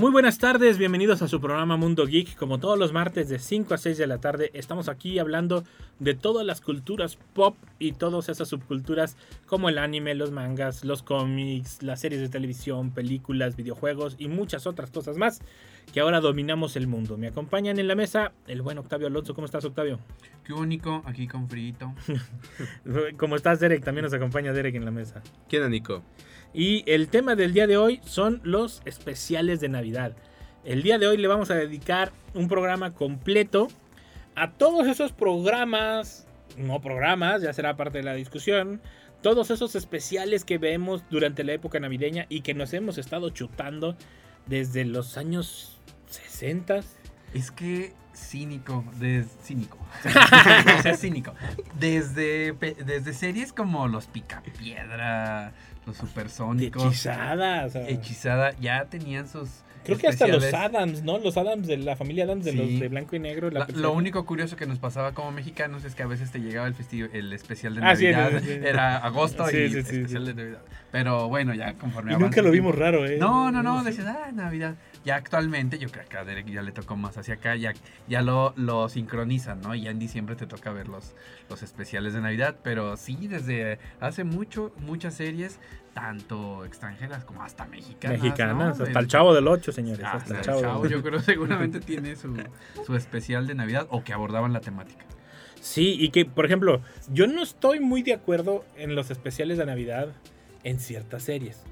[0.00, 2.34] Muy buenas tardes, bienvenidos a su programa Mundo Geek.
[2.36, 5.62] Como todos los martes de 5 a 6 de la tarde, estamos aquí hablando
[5.98, 11.02] de todas las culturas pop y todas esas subculturas como el anime, los mangas, los
[11.02, 15.42] cómics, las series de televisión, películas, videojuegos y muchas otras cosas más
[15.92, 17.18] que ahora dominamos el mundo.
[17.18, 19.34] Me acompañan en la mesa el buen Octavio Alonso.
[19.34, 19.98] ¿Cómo estás, Octavio?
[20.44, 21.92] Qué único, aquí con frito.
[23.18, 23.84] ¿Cómo estás, Derek?
[23.84, 25.22] También nos acompaña Derek en la mesa.
[25.46, 26.02] ¿Quién es Nico?
[26.52, 30.16] Y el tema del día de hoy son los especiales de Navidad.
[30.64, 33.68] El día de hoy le vamos a dedicar un programa completo
[34.34, 36.26] a todos esos programas,
[36.56, 38.80] no programas, ya será parte de la discusión,
[39.22, 43.96] todos esos especiales que vemos durante la época navideña y que nos hemos estado chutando
[44.46, 46.80] desde los años 60.
[47.32, 49.78] Es que cínico, de, cínico.
[50.78, 51.34] o sea, cínico.
[51.78, 55.52] Desde, desde series como Los Picapiedra,
[55.98, 56.84] Los Supersónicos.
[56.84, 57.66] Hechizada.
[57.66, 57.88] O sea.
[57.88, 59.48] Hechizada, ya tenían sus.
[59.82, 61.16] Creo que hasta los Adams, ¿no?
[61.18, 62.56] Los Adams de la familia Adams de Sí.
[62.58, 63.50] los de blanco y negro.
[63.50, 66.38] la La- lo único curioso que nos pasaba como mexicanos es que a veces te
[66.38, 68.30] llegaba el, festi- el especial de Ah, Navidad.
[68.42, 68.52] sí, sí.
[68.62, 70.60] Era agosto Sí, y sí, sí, especial de Navidad.
[70.92, 73.16] Pero bueno, ya conforme Y nunca lo vimos raro, ¿eh?
[73.18, 74.74] No, no, no, decías, ah, Navidad.
[75.02, 77.72] Ya actualmente, yo creo que a Derek ya le tocó más hacia acá, ya,
[78.06, 79.74] ya lo, lo sincronizan, ¿no?
[79.74, 81.14] Y ya en diciembre te toca ver los,
[81.48, 82.56] los especiales de Navidad.
[82.62, 85.58] Pero sí, desde hace mucho, muchas series,
[85.92, 88.20] tanto extranjeras como hasta mexicanas.
[88.22, 88.84] Mexicanas, ¿no?
[88.84, 90.04] hasta el chavo del 8, señores.
[90.04, 90.60] Hasta hasta el chavo.
[90.60, 92.36] chavo, yo creo seguramente tiene su,
[92.86, 95.04] su especial de Navidad o que abordaban la temática.
[95.60, 96.80] Sí, y que, por ejemplo,
[97.12, 100.08] yo no estoy muy de acuerdo en los especiales de Navidad
[100.64, 101.62] en ciertas series.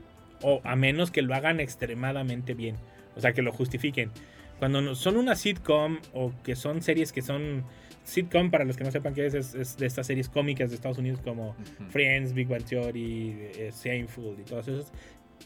[0.42, 2.76] O a menos que lo hagan extremadamente bien.
[3.16, 4.10] O sea, que lo justifiquen.
[4.58, 7.64] Cuando son una sitcom o que son series que son...
[8.08, 10.76] Sitcom, para los que no sepan qué es, es, es de estas series cómicas de
[10.76, 11.54] Estados Unidos como.
[11.90, 14.90] Friends, Big Bang Theory, eh, Seinfeld y todas esas.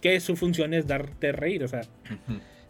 [0.01, 1.65] Que su función es darte reír.
[1.65, 1.81] O sea,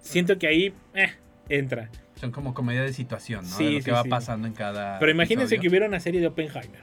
[0.00, 1.12] siento que ahí eh,
[1.48, 1.90] entra.
[2.14, 3.50] Son como comedia de situación, ¿no?
[3.56, 4.08] Sí, de lo que sí, va sí.
[4.08, 4.98] pasando en cada.
[4.98, 6.80] Pero imagínense que hubiera una serie de Oppenheimer.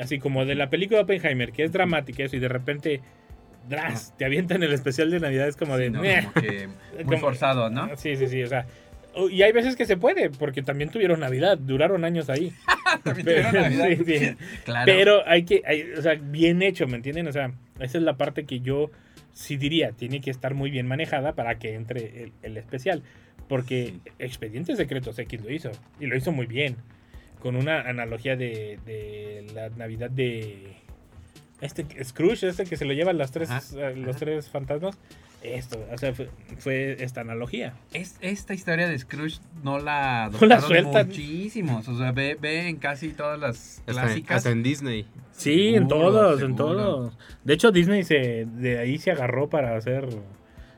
[0.00, 3.00] Así como de la película de Oppenheimer, que es dramática eso, y de repente,
[3.68, 4.14] ¡dras!
[4.16, 5.48] Te avientan el especial de Navidad.
[5.48, 5.90] Es como de.
[5.90, 6.00] ¿no?
[6.02, 7.96] Como que muy Como- forzado, ¿no?
[7.96, 8.42] Sí, sí, sí.
[8.44, 8.66] O sea.
[9.24, 12.52] O- Y hay veces que se puede, porque también tuvieron Navidad, duraron años ahí.
[13.04, 14.04] También Pero, tuvieron Navidad.
[14.06, 14.36] sí, sí.
[14.64, 14.84] Claro.
[14.86, 17.26] Pero hay que, hay- o sea, bien hecho, ¿me entienden?
[17.28, 18.90] O sea, esa es la parte que yo
[19.32, 23.02] sí diría, tiene que estar muy bien manejada para que entre el, el especial.
[23.48, 23.94] Porque.
[24.18, 25.70] Expedientes Secretos X lo hizo,
[26.00, 26.76] y lo hizo muy bien.
[27.40, 30.72] Con una analogía de, de la Navidad de
[31.60, 34.18] este Scrooge, este que se lo llevan las tres, Ajá, los ajá.
[34.18, 34.98] tres fantasmas.
[35.42, 36.28] Esto, o sea, fue,
[36.58, 37.74] fue esta analogía.
[37.92, 41.06] Es, esta historia de Scrooge no la No la sueltan.
[41.06, 41.86] muchísimos.
[41.88, 44.36] O sea, ve, ve en casi todas las Hasta, clásicas.
[44.38, 45.06] hasta en Disney.
[45.32, 47.18] Sí, en Seguro, todos, en todos.
[47.44, 50.08] De hecho, Disney se de ahí se agarró para hacer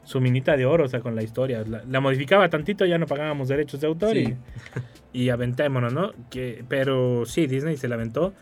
[0.05, 1.65] su minita de oro, o sea, con la historia.
[1.67, 4.35] La, la modificaba tantito, ya no pagábamos derechos de autor Sí.
[5.15, 6.13] y, y aventémonos, ¿no?
[6.29, 8.35] Que, pero sí, Disney se la aventó,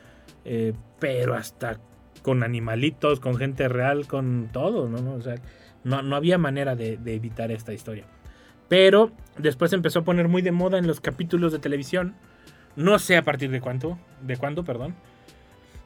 [0.45, 1.79] eh, pero hasta
[2.23, 4.99] con animalitos, con gente real, con todo, ¿no?
[5.01, 5.15] ¿no?
[5.15, 5.37] O sea,
[5.85, 8.05] no, no había manera de, evitar esta historia.
[8.69, 12.15] Pero después empezó a poner muy de moda en los capítulos de televisión.
[12.77, 14.95] No sé a partir de cuánto, de cuándo, perdón.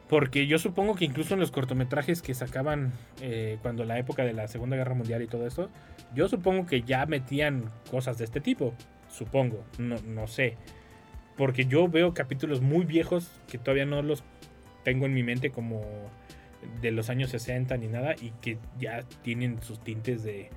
[0.08, 2.92] Porque yo supongo que incluso en los cortometrajes que sacaban
[3.22, 5.70] eh, cuando la época de la Segunda Guerra Mundial y todo esto,
[6.14, 8.74] yo supongo que ya metían cosas de este tipo.
[9.08, 10.56] Supongo, no, no sé.
[11.36, 14.22] Porque yo veo capítulos muy viejos que todavía no los
[14.84, 15.82] tengo en mi mente como
[16.80, 20.50] de los años 60 ni nada y que ya tienen sus tintes de,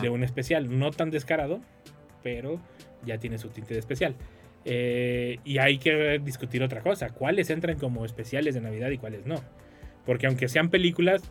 [0.00, 0.78] de un especial.
[0.78, 1.60] No tan descarado,
[2.22, 2.60] pero
[3.04, 4.14] ya tiene su tinte de especial.
[4.64, 7.10] Eh, y hay que discutir otra cosa.
[7.10, 9.36] ¿Cuáles entran como especiales de Navidad y cuáles no?
[10.06, 11.22] Porque aunque sean películas,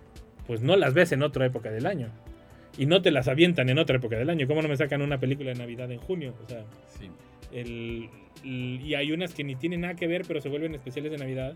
[0.47, 2.09] pues no las ves en otra época del año.
[2.77, 4.47] Y no te las avientan en otra época del año.
[4.47, 6.33] ¿Cómo no me sacan una película de Navidad en junio?
[6.43, 7.09] O sea, Sí.
[7.51, 8.09] el,
[8.43, 11.17] el- y hay unas que ni tienen nada que ver, pero se vuelven especiales de
[11.17, 11.53] Navidad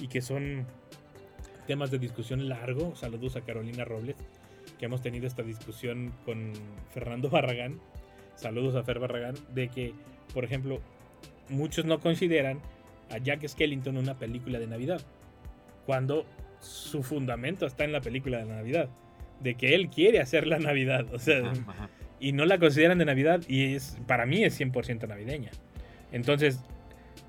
[0.00, 0.66] y que son
[1.68, 2.96] temas de discusión largo.
[2.96, 4.16] Saludos a Carolina Robles,
[4.78, 6.52] que hemos tenido esta discusión con
[6.92, 7.78] Fernando Barragán.
[8.34, 9.92] Saludos a Fer Barragán, de que,
[10.32, 10.80] por ejemplo,
[11.50, 12.60] muchos no consideran
[13.10, 15.02] a Jack Skellington una película de Navidad,
[15.84, 16.24] cuando
[16.60, 18.88] su fundamento está en la película de Navidad.
[19.40, 21.52] de que él quiere hacer la Navidad, o sea,
[22.18, 25.50] y no la consideran de Navidad y es para mí es 100% navideña.
[26.10, 26.60] Entonces,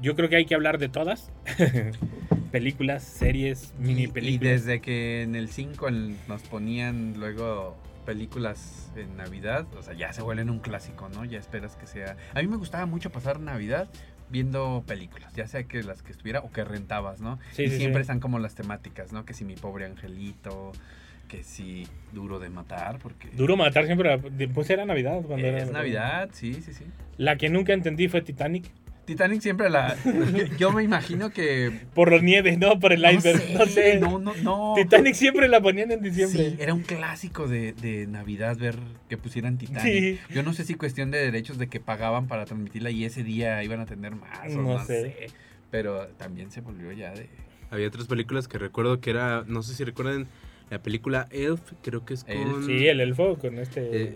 [0.01, 1.31] yo creo que hay que hablar de todas.
[2.49, 4.65] películas, series, mini Y, y películas.
[4.65, 10.11] desde que en el 5 el- nos ponían luego películas en Navidad, o sea, ya
[10.13, 11.25] se vuelven un clásico, ¿no?
[11.25, 12.17] Ya esperas que sea...
[12.33, 13.87] A mí me gustaba mucho pasar Navidad
[14.31, 17.39] viendo películas, ya sea que las que estuviera o que rentabas, ¿no?
[17.51, 18.01] Sí, y sí, siempre sí.
[18.01, 19.25] están como las temáticas, ¿no?
[19.25, 20.71] Que si mi pobre angelito,
[21.27, 23.29] que si duro de matar, porque...
[23.29, 24.17] Duro matar siempre,
[24.53, 26.85] pues era Navidad cuando era Es Navidad, sí, sí, sí.
[27.17, 28.65] La que nunca entendí fue Titanic.
[29.09, 29.97] Titanic siempre la...
[30.59, 31.71] Yo me imagino que...
[31.95, 33.57] Por los nieves, no por el iceberg.
[33.57, 33.99] No sé.
[33.99, 34.73] No, no, no.
[34.75, 36.51] Titanic siempre la ponían en diciembre.
[36.51, 38.75] Sí, era un clásico de, de Navidad ver
[39.09, 39.83] que pusieran Titanic.
[39.83, 40.19] Sí.
[40.31, 43.63] Yo no sé si cuestión de derechos de que pagaban para transmitirla y ese día
[43.63, 45.01] iban a tener más o No no, sé.
[45.01, 45.27] sé.
[45.71, 47.29] Pero también se volvió ya de...
[47.71, 50.27] Había otras películas que recuerdo que era, no sé si recuerdan
[50.69, 52.37] la película Elf, creo que es con...
[52.37, 52.65] Elf.
[52.67, 54.03] Sí, el elfo con este.
[54.03, 54.13] Eh,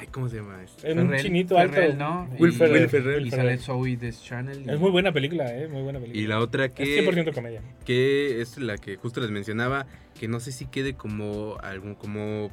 [0.00, 0.92] Ay, ¿cómo se llama este?
[0.92, 2.04] es un Ferrell- chinito Ferrell, alto.
[2.04, 2.28] ¿no?
[2.38, 2.80] Will Y- Ferrell.
[2.82, 3.20] Will Ferrell.
[3.20, 3.58] Y Will sale.
[3.58, 4.62] Zoe Deschanel.
[4.64, 6.22] y- Es muy buena película, eh, muy buena película.
[6.22, 7.60] Y la otra Es que, 100% comedia.
[7.84, 9.86] que es la que justo les mencionaba,
[10.20, 12.52] que no sé si quede como algún como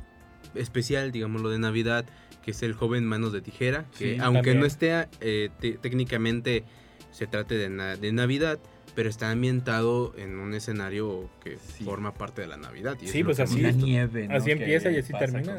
[0.56, 2.06] especial, digamos lo de Navidad,
[2.44, 4.60] que es el joven Manos de Tijera, que Sí, aunque también.
[4.62, 6.64] no esté eh, te- técnicamente
[7.12, 8.58] se trate de, na- de Navidad,
[8.96, 11.84] pero está ambientado en un escenario que Sí.
[11.84, 12.98] forma parte de la Navidad.
[13.02, 14.36] y es Sí, pues así la nieve, ¿no?
[14.36, 15.58] Así empieza y así termina.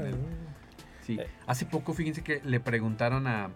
[1.07, 1.19] Sí.
[1.21, 1.27] Eh.
[1.47, 3.51] Hace poco, fíjense que le preguntaron a,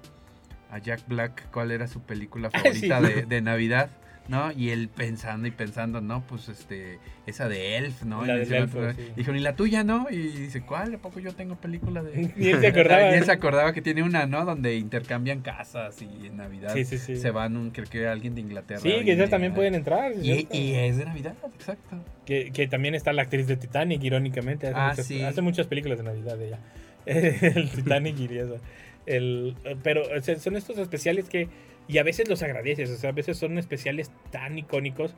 [0.70, 3.06] a Jack Black cuál era su película favorita sí.
[3.06, 3.91] de, de Navidad,
[4.29, 4.52] ¿no?
[4.52, 6.25] Y él pensando y pensando, ¿no?
[6.25, 8.25] Pues este, esa de Elf, ¿no?
[8.25, 9.08] La Y del Elfo, "No, sí.
[9.17, 10.06] Dijo, ni la tuya, ¿no?
[10.08, 10.94] Y dice, ¿cuál?
[10.94, 12.32] ¿A poco yo tengo película de...?
[12.37, 13.00] Ni él se acordaba.
[13.11, 14.44] Y él se acordaba que tiene una, ¿no?
[14.44, 18.81] Donde intercambian casas y en Navidad Sí, se van, un, creo que alguien de Inglaterra.
[18.81, 20.12] Sí, que esas también pueden entrar.
[20.23, 21.97] Y, y es de Navidad, exacto.
[22.25, 24.69] Que, que también está la actriz de Titanic, irónicamente.
[24.69, 25.23] Hace, Ah, muchas, sí.
[25.23, 26.61] hace muchas películas de Navidad ella.
[27.06, 28.58] el Titanic y eso.
[29.06, 31.49] El, pero o sea, son estos especiales que.
[31.88, 32.91] Y a veces los agradeces.
[32.91, 35.14] O sea, a veces son especiales tan icónicos.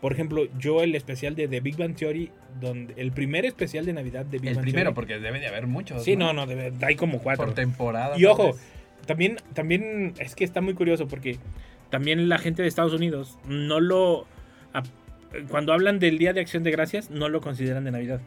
[0.00, 2.30] Por ejemplo, yo el especial de The Big Bang Theory,
[2.60, 5.48] donde el primer especial de Navidad de Big El Bang primero, Theory- porque debe de
[5.48, 6.04] haber muchos.
[6.04, 7.44] Sí, no, no, debe- hay como cuatro.
[7.46, 8.16] Por temporada.
[8.16, 8.60] Y ojo, vez.
[9.06, 11.36] también, también es que está muy curioso porque
[11.90, 14.26] también la gente de Estados Unidos no lo.
[15.50, 18.20] Cuando hablan del Día de Acción de Gracias, no lo consideran de Navidad.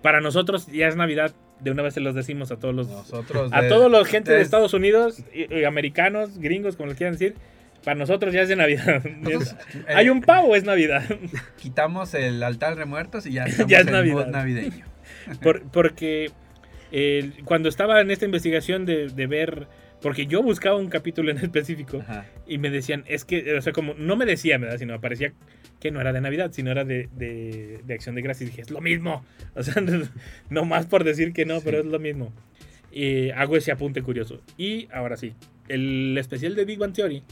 [0.00, 1.34] Para nosotros ya es Navidad.
[1.60, 2.88] De una vez se los decimos a todos los.
[2.88, 6.88] Nosotros A de- todos los gente de de- Estados Unidos, y- y americanos, gringos, como
[6.88, 7.34] les quieran decir.
[7.84, 9.02] Para nosotros ya es de Navidad.
[9.30, 11.04] Es- Eh, Hay un pavo, es Navidad.
[11.60, 14.26] Quitamos el altar de muertos y ya Ya es en Navidad.
[14.28, 14.84] navideño.
[15.42, 16.30] Por- porque
[16.92, 19.66] eh, cuando estaba en esta investigación de, de ver.
[20.00, 21.98] Porque yo buscaba un capítulo en específico.
[21.98, 22.24] Ajá.
[22.46, 24.78] Y me decían, es que, o sea, como, no me decía, ¿verdad?
[24.78, 25.32] Sino aparecía
[25.80, 28.48] que no era de Navidad, sino era de, de, de Acción de Gracias.
[28.48, 29.24] Y dije, es lo mismo.
[29.54, 29.82] O sea,
[30.50, 31.62] no, más por decir que no, Sí.
[31.64, 32.32] pero es lo mismo.
[32.92, 34.40] Y hago ese apunte curioso.
[34.56, 35.34] Y ahora sí,
[35.68, 37.22] el especial de Big Bang Theory,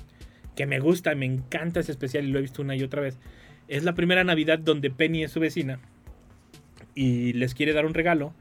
[0.55, 3.19] que me gusta, me encanta ese especial y lo he visto una y otra vez,
[3.69, 5.79] es la primera Navidad donde Penny es su vecina
[6.95, 8.35] y les quiere dar un regalo.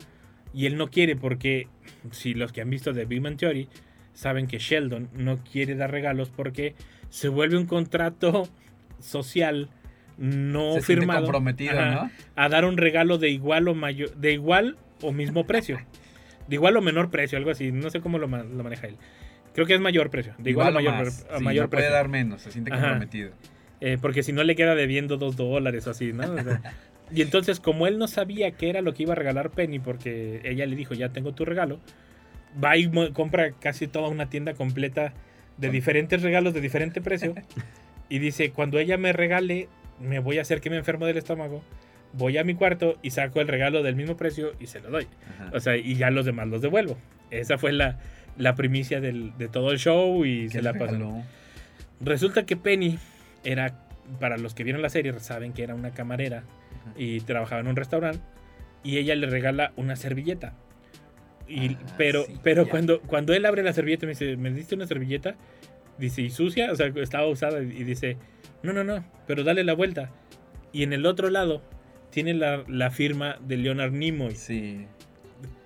[0.53, 1.67] Y él no quiere porque,
[2.11, 3.67] si los que han visto de Big Bang Theory
[4.13, 6.75] saben que Sheldon no quiere dar regalos porque
[7.09, 8.47] se vuelve un contrato
[8.99, 9.69] social
[10.17, 12.11] no Se firmado comprometido, ¿no?
[12.35, 15.79] a dar un regalo de igual o mayor de igual o mismo precio
[16.47, 18.97] de igual o menor precio algo así no sé cómo lo, ma- lo maneja él
[19.53, 21.25] creo que es mayor precio de igual, Igual o mayor, más.
[21.29, 23.31] a Sí, mayor no puede precio dar menos, se siente comprometido.
[23.81, 26.23] Eh, porque si no le queda debiendo dos dólares o así, ¿no?
[26.31, 26.61] O sea,
[27.13, 30.41] y entonces, como él no sabía qué era lo que iba a regalar Penny, porque
[30.43, 31.79] ella le dijo, ya tengo tu regalo,
[32.61, 35.13] va y compra casi toda una tienda completa
[35.57, 37.35] de diferentes regalos de diferente precio.
[38.09, 39.67] y dice, cuando ella me regale,
[39.99, 41.63] me voy a hacer que me enfermo del estómago,
[42.13, 45.07] voy a mi cuarto y saco el regalo del mismo precio y se lo doy.
[45.35, 45.51] Ajá.
[45.53, 46.97] O sea, y ya los demás los devuelvo.
[47.31, 47.99] Esa fue la,
[48.37, 51.23] la primicia del- de todo el show y ¿Qué se la pasó.
[52.01, 52.99] Resulta que Penny
[53.43, 53.79] era,
[54.19, 56.43] para los que vieron la serie, saben que era una camarera
[56.97, 58.19] y trabajaba en un restaurante
[58.83, 60.53] y ella le regala una servilleta.
[61.47, 62.69] Y, Ah, pero sí, pero ya.
[62.71, 65.35] cuando, cuando él abre la servilleta me dice, ¿me diste una servilleta?
[65.97, 66.71] Dice, ¿y sucia?
[66.71, 68.17] O sea, estaba usada y dice,
[68.63, 70.09] no, no, no, pero dale la vuelta.
[70.73, 71.61] Y en el otro lado
[72.09, 74.85] tiene la, la firma de Leonard Nimoy, Sí.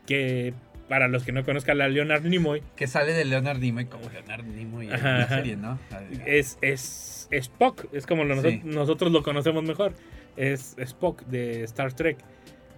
[0.06, 0.54] que
[0.88, 4.44] para los que no conozcan a Leonard Nimoy, Que sale de Leonard Nimoy como Leonard
[4.44, 5.78] Nimoy en la serie, ¿no?
[6.26, 8.62] es, es Spock, es como lo noso- Sí.
[8.64, 9.94] nosotros lo conocemos mejor,
[10.36, 12.18] es Spock de Star Trek.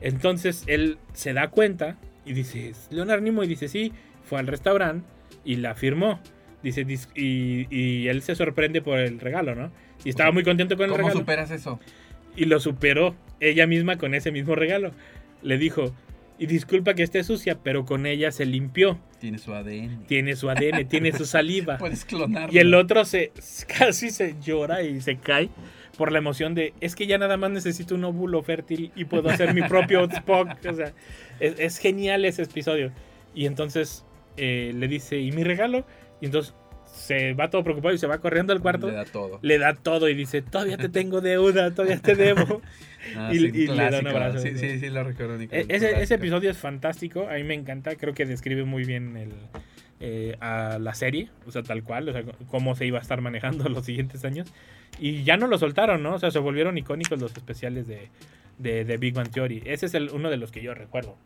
[0.01, 3.93] Entonces él se da cuenta y dice, Leonard Nimoy dice, sí,
[4.23, 5.07] fue al restaurante
[5.45, 6.19] y la firmó.
[6.63, 9.71] Dice, "Dis- y, y él se sorprende por el regalo, ¿no?
[10.03, 11.19] Y estaba muy contento con el ¿Cómo regalo.
[11.19, 11.79] superas eso?
[12.35, 14.91] Y lo superó ella misma con ese mismo regalo.
[15.41, 15.93] Le dijo,
[16.39, 18.99] y disculpa que esté sucia, pero con ella se limpió.
[19.19, 20.05] Tiene su ADN.
[20.07, 21.77] Tiene su ADN, tiene su saliva.
[21.77, 22.53] Puedes clonarlo.
[22.53, 23.31] Y el otro se
[23.77, 25.49] casi se llora y se cae
[25.97, 29.29] por la emoción de es que ya nada más necesito un óvulo fértil y puedo
[29.29, 30.49] hacer mi propio Spock.
[30.67, 30.93] O sea,
[31.39, 32.91] es, es genial ese episodio.
[33.35, 34.03] Y entonces
[34.37, 35.85] eh, le dice, ¿y mi regalo?
[36.21, 36.53] Y entonces
[36.85, 38.87] se va todo preocupado y se va corriendo al cuarto.
[38.87, 39.39] Le da todo.
[39.41, 42.61] Le da todo y dice, todavía te tengo deuda, todavía te debo.
[43.17, 44.37] Ah, y- sí, y le da un abrazo.
[44.37, 45.41] Sí, sí, sí, lo recuerdo.
[45.41, 49.31] E- Ese, episodio es fantástico, a mí me encanta, creo que describe muy bien el,
[49.99, 53.19] eh, a la serie, o sea, tal cual, o sea, cómo se iba a estar
[53.19, 54.53] manejando los siguientes años.
[54.99, 56.13] Y ya no lo soltaron, ¿no?
[56.13, 58.09] O sea, se volvieron icónicos los especiales de,
[58.59, 59.63] de, de Big Bang Theory.
[59.65, 61.17] Ese es el, uno de los que yo recuerdo.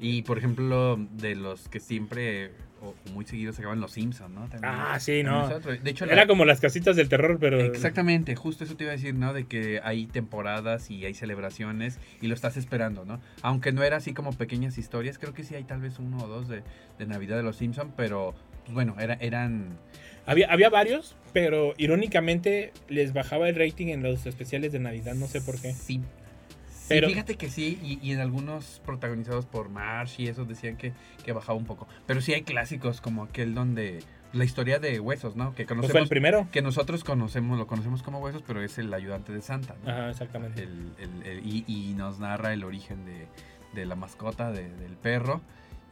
[0.00, 2.50] Y por ejemplo, de los que siempre
[2.82, 4.48] o muy seguidos sacaban los Simpsons, ¿no?
[4.48, 5.46] También- Ah, sí, no.
[5.60, 7.60] De hecho, la- Era como las casitas del terror, pero...
[7.60, 9.34] Exactamente, justo eso te iba a decir, ¿no?
[9.34, 13.20] De que hay temporadas y hay celebraciones y lo estás esperando, ¿no?
[13.42, 16.26] Aunque no era así como pequeñas historias, creo que sí hay tal vez uno o
[16.26, 16.62] dos de,
[16.98, 19.66] de Navidad de los Simpson, pero pues bueno, era, eran...
[20.24, 25.26] Había, había varios, pero irónicamente les bajaba el rating en los especiales de Navidad, no
[25.26, 25.74] sé por qué.
[25.74, 26.00] Sí.
[26.90, 30.76] Sí, Pero- fíjate que sí, y, y en algunos protagonizados por Marsh y esos decían
[30.76, 30.92] que,
[31.24, 31.86] que bajaba un poco.
[32.06, 34.00] Pero sí hay clásicos como aquel donde
[34.32, 35.50] la historia de Huesos, ¿no?
[35.54, 36.48] Que Pues conocemos, fue el primero.
[36.50, 39.90] que nosotros conocemos, lo conocemos como Huesos, pero es el ayudante de Santa, ¿no?
[39.90, 40.62] Ajá, exactamente.
[40.64, 43.26] El- el- el- y, y nos narra el origen de,
[43.72, 45.40] de la mascota, de- del perro,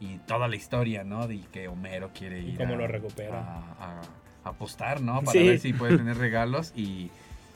[0.01, 1.27] y toda la historia, ¿no?
[1.27, 3.39] De que Homero quiere Y ir cómo a, lo recupera.
[3.39, 4.01] a-
[4.45, 5.19] a apostar, ¿no?
[5.21, 5.47] Para Sí.
[5.47, 7.09] ver si puede tener regalos y...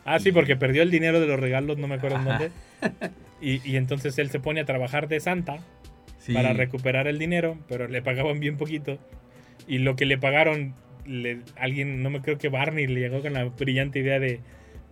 [0.05, 2.51] Ah, sí, Y- porque perdió el dinero de los regalos, no me acuerdo en dónde.
[3.43, 5.57] Y, y entonces él se pone a trabajar de Santa
[6.17, 8.97] sí, para recuperar el dinero, pero le pagaban bien poquito.
[9.67, 10.73] Y lo que le pagaron,
[11.05, 14.39] le- alguien, no me creo que Barney le llegó con la brillante idea de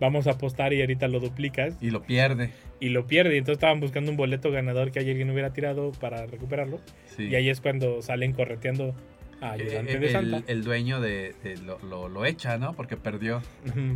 [0.00, 1.76] vamos a apostar y ahorita lo duplicas.
[1.80, 2.50] Y lo pierde.
[2.80, 3.34] Y lo pierde.
[3.36, 6.80] Y entonces estaban buscando un boleto ganador que alguien hubiera tirado para recuperarlo.
[7.16, 7.24] Sí.
[7.28, 8.94] Y ahí es cuando salen correteando
[9.42, 10.42] ayudante Eh, de el, Santa.
[10.46, 12.72] el dueño de, de lo, lo, lo echa, ¿no?
[12.74, 13.42] Porque perdió.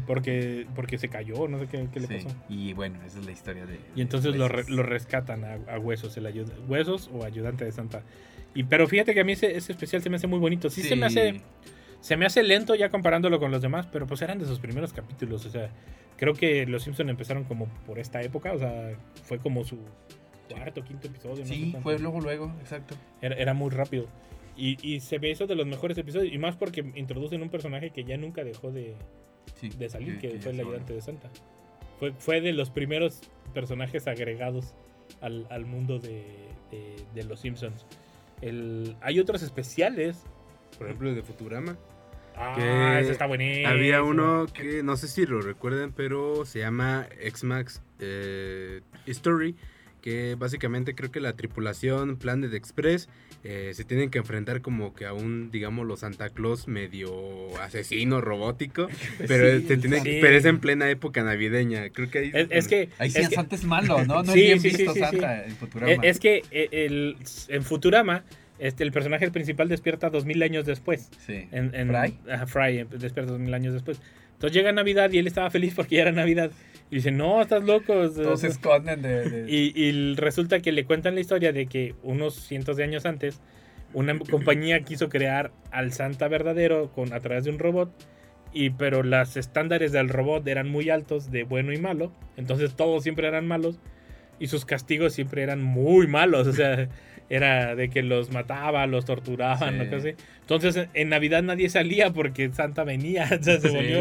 [0.07, 2.29] Porque, porque se cayó, no sé qué, qué le Sí, pasó.
[2.49, 3.79] Y bueno, esa es la historia de.
[3.95, 7.73] Y entonces lo, re- lo rescatan a, a Huesos, el ayuda, Huesos o ayudante de
[7.73, 8.03] Santa.
[8.55, 10.71] Y pero fíjate que a mí ese, ese especial se me hace muy bonito.
[10.71, 11.41] Sí, se me hace
[12.01, 14.93] se me hace lento ya comparándolo con los demás, pero pues eran de sus primeros
[14.93, 15.71] capítulos, o sea,
[16.17, 18.93] creo que los Simpson empezaron como por esta época, o sea,
[19.25, 19.79] fue como su
[20.49, 22.95] cuarto, quinto episodio, no sé Sí, fue luego, luego, exacto.
[23.21, 24.07] era, era muy rápido.
[24.57, 27.91] Y, y se ve eso de los mejores episodios, y más porque introducen un personaje
[27.91, 28.95] que ya nunca dejó de,
[29.55, 31.31] Sí, de salir, que, fue el ayudante de Santa.
[31.99, 33.21] Fue, fue de los primeros
[33.55, 34.75] personajes agregados
[35.21, 36.25] al, al mundo de,
[36.71, 37.87] de- de los Simpsons.
[38.43, 40.23] El, hay otros especiales.
[40.79, 41.77] Por ejemplo, el de Futurama.
[42.35, 43.69] Ah, ese está buenísimo.
[43.69, 49.57] Había uno que no sé si lo recuerden, pero se llama X-Max eh, Story.
[50.03, 53.09] Que básicamente creo que la tripulación Planet Express
[53.45, 58.21] eh, se tienen que enfrentar como que a un, digamos, los Santa Claus medio asesino
[58.21, 58.89] robótico.
[59.27, 60.19] Pero, Sí, se tiene que- sí.
[60.21, 61.89] pero es en plena época navideña.
[61.91, 62.31] Creo que ahí.
[62.35, 62.89] Es, es que.
[62.99, 64.23] Ahí sí, es que- Santa es malo, ¿no?
[64.23, 65.05] No Sí, es bien sí, sí, visto sí, sí.
[65.07, 65.93] Santa en Futurama.
[65.93, 67.17] es, es que eh, el,
[67.49, 68.25] en Futurama,
[68.59, 71.11] este, el personaje principal despierta dos mil años después.
[71.27, 71.47] Sí.
[71.53, 72.19] En, en- ¿Fry?
[72.31, 74.01] Ajá, Fry eh, despierta dos mil años después.
[74.35, 76.51] Entonces llega Navidad y él estaba feliz porque ya era Navidad.
[76.91, 77.95] Y dice, no, estás loco.
[78.11, 79.29] Todos se esconden de...
[79.29, 83.07] de- Y, y resulta que le cuentan la historia de que unos cientos de años
[83.07, 83.41] antes,
[83.93, 87.91] una compañía quiso crear al Santa verdadero con, a través de un robot.
[88.53, 92.13] Y, pero los estándares del robot eran muy altos, de bueno y malo.
[92.37, 93.79] Entonces todos siempre eran malos.
[94.39, 96.47] Y sus castigos siempre eran muy malos.
[96.47, 96.89] O sea,
[97.29, 99.81] era de que los mataba, los torturaban, Sí.
[99.81, 100.15] o cosas así.
[100.43, 103.25] Entonces en- Navidad nadie salía porque Santa venía.
[103.41, 103.75] O sea, se Sí.
[103.75, 104.01] volvió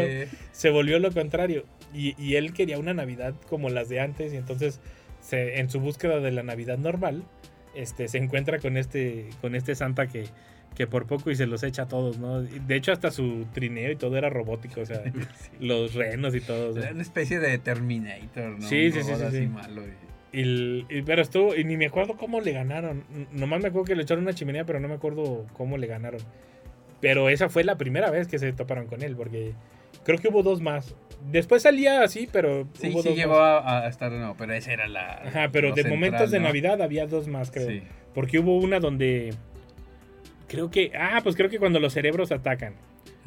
[0.52, 1.64] se volvió lo contrario.
[1.94, 4.32] Y, y él quería una Navidad como las de antes.
[4.32, 4.80] Y entonces,
[5.20, 7.22] se- en su búsqueda de la Navidad normal,
[7.74, 10.24] este, se encuentra con este, con este Santa que,
[10.74, 12.42] que por poco y se los echa a todos, ¿no?
[12.42, 14.82] De hecho, hasta su trineo y todo era robótico.
[14.82, 15.02] O sea,
[15.60, 16.76] los renos y todo.
[16.78, 18.68] Era una especie de Terminator, ¿no?
[18.68, 19.46] Sí, sí, sí, sí, así sí.
[19.46, 19.82] malo.
[19.82, 20.05] y-
[20.38, 23.04] Y, y- pero estuvo, y ni me acuerdo cómo le ganaron.
[23.32, 26.20] Nomás me acuerdo que le echaron una chimenea, pero no me acuerdo cómo le ganaron.
[27.00, 29.52] Pero esa fue la primera vez que se toparon con él, porque
[30.04, 30.94] creo que hubo dos más.
[31.30, 34.72] Después salía así, pero Sí, hubo sí dos llegó a, a estar, no, pero esa
[34.72, 35.22] era la...
[35.24, 36.44] Ajá, pero de central, momentos de ¿no?
[36.46, 37.68] Navidad había dos más, creo.
[37.68, 37.82] Sí.
[38.14, 39.32] Porque hubo una donde.
[40.48, 40.92] Creo que.
[40.98, 42.74] Ah, pues creo que cuando los cerebros atacan.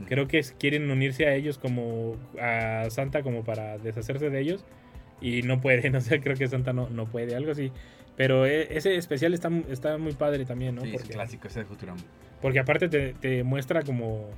[0.08, 2.16] Creo que quieren unirse a ellos como.
[2.42, 4.66] a Santa como para deshacerse de ellos.
[5.22, 7.72] Y no pueden, o sea, creo que Santa no, no puede, algo así.
[8.16, 10.82] Pero e- ese especial está, está muy padre también, ¿no?
[10.82, 12.00] Sí, es Porque, clásico ese de Futurama.
[12.42, 14.30] porque aparte te, te muestra como.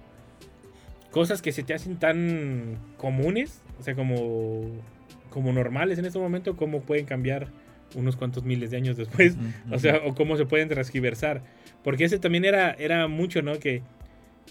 [1.12, 4.62] cosas que se te hacen tan comunes, o sea, como.
[5.30, 7.48] como normales en este momento, cómo pueden cambiar
[7.96, 9.36] unos cuantos miles de años después.
[9.72, 11.42] O sea, o cómo se pueden transgiversar.
[11.84, 13.58] Porque ese también era, era mucho, ¿no?
[13.60, 13.82] Que,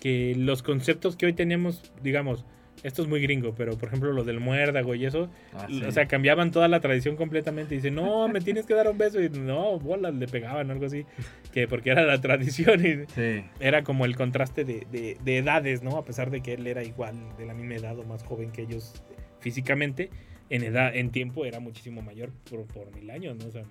[0.01, 2.45] que los conceptos que hoy tenemos, digamos,
[2.83, 6.07] esto es muy gringo, pero por ejemplo lo del muérdago y eso, Ah, o sea,
[6.09, 7.75] cambiaban toda la tradición completamente.
[7.75, 9.21] Dice, no, me tienes que dar un beso.
[9.23, 11.05] Y no, bolas, le pegaban, algo así.
[11.53, 13.45] Que porque era la tradición y Sí.
[13.61, 15.97] era como el contraste de, de- de edades, ¿no?
[15.99, 18.63] A pesar de que él era igual, de la misma edad o más joven que
[18.63, 18.95] ellos
[19.41, 20.11] físicamente,
[20.49, 23.47] en edad, en tiempo era muchísimo mayor por, por mil años, ¿no?
[23.47, 23.63] O sea,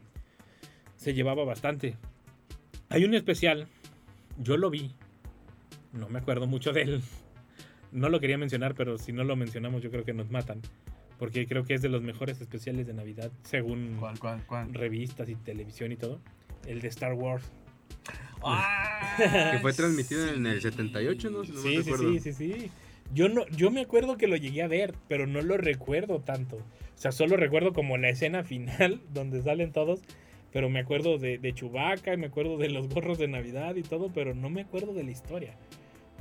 [0.97, 1.95] se llevaba bastante.
[2.89, 3.67] Hay un especial,
[4.37, 4.91] yo lo vi,
[5.93, 7.01] no me acuerdo mucho de él.
[7.91, 10.61] No lo quería mencionar, pero si no lo mencionamos yo creo que nos matan.
[11.17, 14.73] Porque creo que es de los mejores especiales de Navidad, según ¿Cuál, cuál, cuál?
[14.73, 16.19] revistas y televisión y todo.
[16.65, 17.43] El de Star Wars.
[18.41, 20.33] Ah, Que fue transmitido sí.
[20.35, 21.43] en el 78, ¿no?
[21.43, 22.13] Si no Sí, sí, recuerdo.
[22.13, 22.71] sí, sí, sí.
[23.13, 26.57] Yo, no, yo me acuerdo que lo llegué a ver, pero no lo recuerdo tanto.
[26.57, 26.61] O
[27.01, 30.01] sea, solo recuerdo como la escena final donde salen todos,
[30.53, 33.81] pero me acuerdo de, de Chewbacca y me acuerdo de los gorros de Navidad y
[33.83, 35.55] todo, pero no me acuerdo de la historia.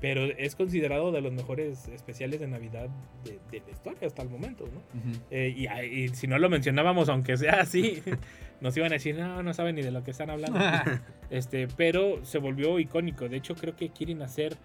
[0.00, 2.88] Pero es considerado de los mejores especiales de Navidad
[3.24, 4.80] de, de la historia hasta el momento, ¿no?
[5.30, 8.02] Eh, y, y si no lo mencionábamos, aunque sea así,
[8.60, 10.58] nos iban a decir, no, no saben ni de lo que están hablando.
[11.30, 13.28] Este, pero se volvió icónico.
[13.28, 14.56] De hecho, creo que quieren hacer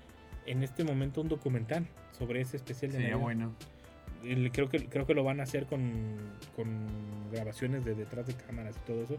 [0.46, 1.86] en este momento un documental
[2.18, 3.24] sobre ese especial de Sería Navidad.
[3.24, 3.56] bueno.
[4.54, 5.82] Creo que, creo que lo van a hacer con,
[6.56, 6.88] con
[7.34, 9.18] grabaciones de detrás de cámaras y todo eso.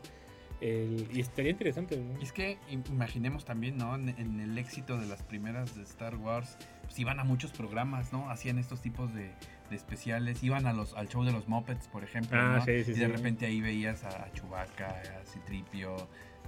[0.65, 1.97] El- y estaría interesante.
[1.99, 2.19] ¿no?
[2.19, 3.95] Y es que im- imaginemos también, ¿no?
[3.95, 8.13] En, en el éxito de las primeras de Star Wars, pues iban a muchos programas,
[8.13, 8.31] ¿no?
[8.31, 9.31] Hacían estos tipos de,
[9.69, 12.65] de especiales, iban a los, al show de los Muppets, por ejemplo, Ah, ¿no?
[12.65, 13.13] sí, sí, y de sí.
[13.13, 15.97] repente ahí veías a Chewbacca, a Citripio.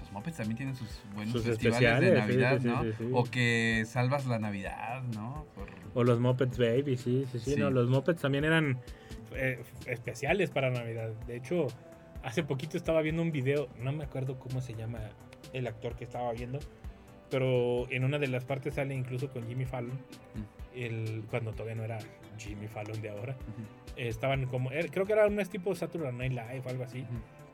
[0.00, 2.82] Los Muppets también tienen sus buenos Sus festivales de Navidad, sí, sí, ¿no?
[2.84, 3.04] sí, sí.
[3.12, 5.44] O que salvas la Navidad, ¿no?
[5.54, 7.54] Por- O los Muppets Baby, sí, sí, sí.
[7.54, 7.60] Sí.
[7.60, 8.78] No, los Muppets también eran
[9.34, 11.10] eh, especiales para Navidad.
[11.26, 11.66] De hecho,
[12.26, 14.98] hace poquito estaba viendo un video, no me acuerdo cómo se llama
[15.52, 16.58] el actor que estaba viendo,
[17.30, 19.96] pero en una de las partes sale incluso con Jimmy Fallon,
[20.74, 21.98] el, cuando todavía no era
[22.36, 23.36] Jimmy Fallon de ahora.
[23.96, 27.04] Eh, estaban como, eh, creo que era un tipo Saturday Night Live o algo así.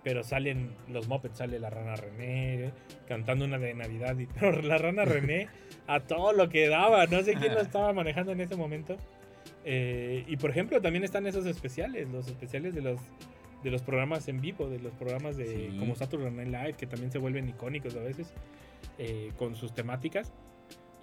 [0.03, 2.73] Pero salen los Muppets, sale la rana René eh,
[3.07, 4.19] cantando una de Navidad.
[4.19, 5.49] Y, pero la rana René
[5.87, 7.07] a todo lo que daba.
[7.07, 8.97] No sé quién lo estaba manejando en ese momento.
[9.65, 12.99] Eh, y por ejemplo, también están esos especiales, los especiales de los
[13.63, 15.77] de los programas en vivo, de los programas de Sí.
[15.79, 18.33] como Saturday Night Live, que también se vuelven icónicos a veces
[18.99, 20.33] eh, con sus temáticas.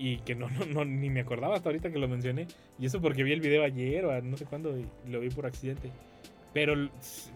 [0.02, 2.48] Y que no, no, no, ni me acordaba hasta ahorita que lo mencioné.
[2.80, 5.46] Y eso porque vi el video ayer o no sé cuándo y lo vi por
[5.46, 5.92] accidente.
[6.54, 6.74] Pero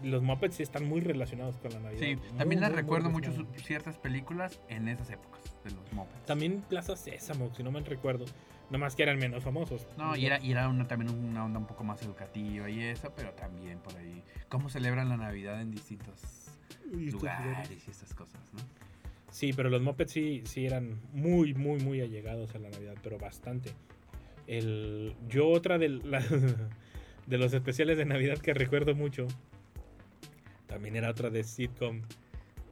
[0.02, 2.00] los Muppets sí están muy relacionados con la Navidad.
[2.00, 6.24] Sí, Muy, también muy, muy recuerdo mucho ciertas películas en esas épocas de los Muppets.
[6.26, 8.24] También Plaza Sésamo, si no me recuerdo.
[8.70, 9.86] Nomás que eran menos famosos.
[9.96, 13.12] No, y era, y era una, también una onda un poco más educativa y eso,
[13.14, 14.22] pero también por ahí.
[14.48, 16.20] ¿Cómo celebran la Navidad en distintos
[16.90, 17.70] lugares lugares.
[17.86, 18.60] y estas cosas, no?
[19.30, 23.18] Sí, pero los Muppets sí, sí eran muy, muy, muy allegados a la Navidad, pero
[23.18, 23.70] bastante.
[24.46, 26.20] El, yo otra de, la-
[27.26, 29.26] de los especiales de Navidad que recuerdo mucho,
[30.66, 32.02] también era otra de sitcom.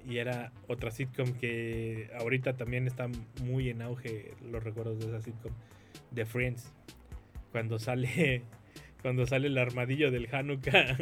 [0.09, 3.09] Y era otra sitcom que ahorita también está
[3.45, 5.53] muy en auge los recuerdos de esa sitcom.
[6.15, 6.73] The Friends.
[7.53, 8.43] Cuando sale,
[9.03, 10.97] cuando sale el armadillo del Hanukkah.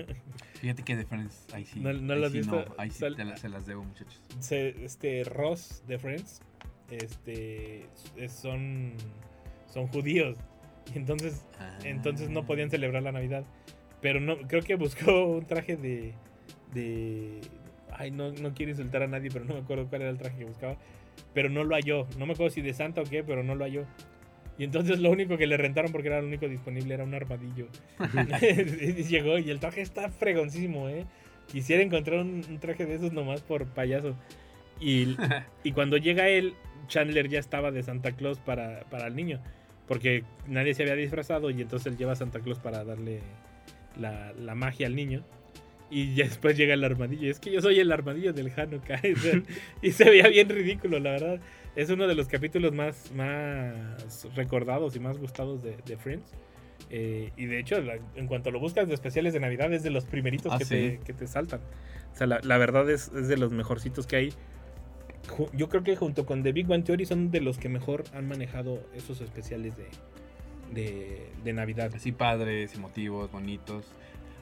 [0.60, 1.80] Fíjate que de Friends, ahí sí.
[1.80, 2.64] ¿No- no ahí lo has sí visto?
[2.78, 4.20] ahí sí Sal- te la- se las debo, muchachos.
[4.40, 6.42] se- este Ross de Friends
[6.90, 8.94] este es- son
[9.72, 10.36] son judíos
[10.92, 11.46] y entonces
[11.84, 12.72] entonces no podían Ah.
[12.72, 13.44] celebrar la Navidad
[14.02, 16.14] pero no creo que buscó un traje de
[16.74, 17.40] de
[17.92, 20.38] ay no, no quiero insultar a nadie pero no me acuerdo cuál era el traje
[20.38, 20.76] que buscaba
[21.32, 23.64] pero no lo halló no me acuerdo si de Santa o qué pero no lo
[23.64, 23.86] halló
[24.58, 27.66] y entonces lo único que le rentaron porque era lo único disponible era un armadillo
[28.42, 31.06] y llegó y el traje está fregoncísimo eh
[31.50, 34.16] quisiera encontrar un, un traje de esos nomás por payaso
[34.80, 35.16] y,
[35.62, 36.54] y cuando llega él,
[36.88, 39.40] Chandler ya estaba de Santa Claus para, para el niño.
[39.86, 43.20] Porque nadie se había disfrazado y entonces él lleva a Santa Claus para darle
[43.98, 45.24] la, la magia al niño.
[45.90, 47.30] Y después llega el armadillo.
[47.30, 49.00] Es que yo soy el armadillo del Hanukkah.
[49.16, 49.42] O sea,
[49.82, 51.40] y se veía bien ridículo, la verdad.
[51.76, 56.32] Es uno de los capítulos más, más recordados y más gustados de, de Friends.
[56.90, 59.90] Eh, y de hecho, la- en cuanto lo buscas de especiales de Navidad, es de
[59.90, 60.74] los primeritos Ah, que, ¿sí?
[60.74, 61.60] te, que te saltan.
[62.12, 64.32] O sea, la, la verdad es, es de los mejorcitos que hay.
[65.52, 68.26] Yo creo que junto con The Big Bang Theory son de los que mejor han
[68.26, 69.84] manejado esos especiales de,
[70.72, 71.92] de, de Navidad.
[71.94, 73.86] Así padres, emotivos, bonitos.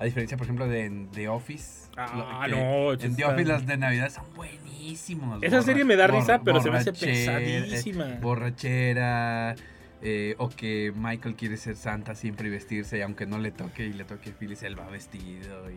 [0.01, 1.89] A diferencia, por ejemplo, de The Office.
[1.97, 5.43] Ah, que no, En The Office las de Navidad son buenísimos.
[5.43, 8.05] Esa Borra- serie me da risa, pero se me hace borrache- eh, pesadísima.
[8.21, 9.57] borrachera.
[10.01, 13.85] eh, o que Michael quiere ser santa siempre y vestirse, y aunque no le toque
[13.85, 15.75] y le toque Phyllis, él va vestido y...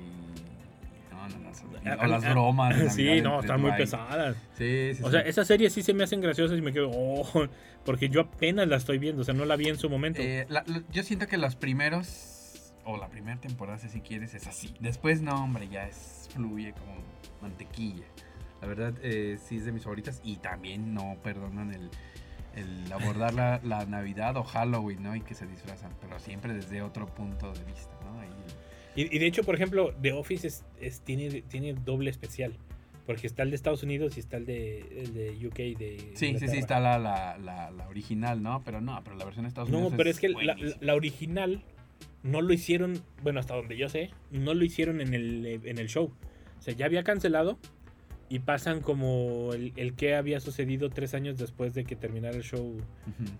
[1.11, 1.55] No, no, no.
[1.55, 2.77] son- A- O las a- bromas.
[2.77, 4.35] de Sí, no, están muy pesadas.
[4.59, 5.01] Sí, sí.
[5.01, 5.11] O sí.
[5.13, 7.47] sea, esas series sí se me hacen graciosas y me quedo, oh,
[7.83, 10.21] porque yo apenas la estoy viendo, o sea, no la vi en su momento.
[10.21, 12.30] Eh, la- yo siento que los primeros,
[12.85, 14.73] o la primera temporada, si quieres, es así.
[14.79, 16.95] Después, no, hombre, ya es fluye como
[17.41, 18.05] mantequilla.
[18.61, 21.89] La verdad, eh, sí es de mis favoritas y también no perdonan el,
[22.55, 25.15] el abordar la, la Navidad o Halloween, ¿no?
[25.15, 28.19] Y que se disfrazan, pero siempre desde otro punto de vista, ¿no?
[28.19, 28.29] Ahí-
[28.95, 32.55] Y, y de hecho, por ejemplo, The Office es, es- tiene, tiene doble especial.
[33.07, 35.55] Porque está el de Estados Unidos y está el de, el de UK.
[35.77, 36.51] De Sí, sí, Inglaterra.
[36.51, 38.61] sí, está la, la, la, la original, ¿no?
[38.63, 40.77] Pero no, pero la versión de Estados Unidos No, pero es que la, buenísima.
[40.81, 41.63] la original
[42.23, 45.87] no lo hicieron, bueno, hasta donde yo sé, no lo hicieron en el, en el
[45.87, 46.11] show.
[46.59, 47.57] O sea, ya había cancelado
[48.29, 52.43] y pasan como el, el que había sucedido tres años después de que terminara el
[52.43, 52.77] show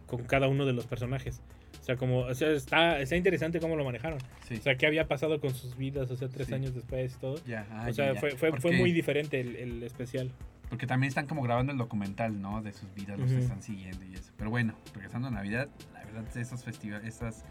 [0.08, 1.42] con cada uno de los personajes.
[1.80, 4.20] O sea, como, o sea, está, está interesante cómo lo manejaron.
[4.48, 4.56] sí.
[4.56, 6.54] O sea, qué había pasado con sus vidas, o sea, tres Sí.
[6.54, 7.36] años después y todo.
[7.72, 10.30] ah, o sea, fue, fue, fue muy diferente el, el especial.
[10.70, 12.62] Porque también están como grabando el documental, ¿no?
[12.62, 14.32] De sus vidas, los están siguiendo y eso.
[14.38, 17.44] Pero bueno, regresando a Navidad, la verdad, esos festivales, esas,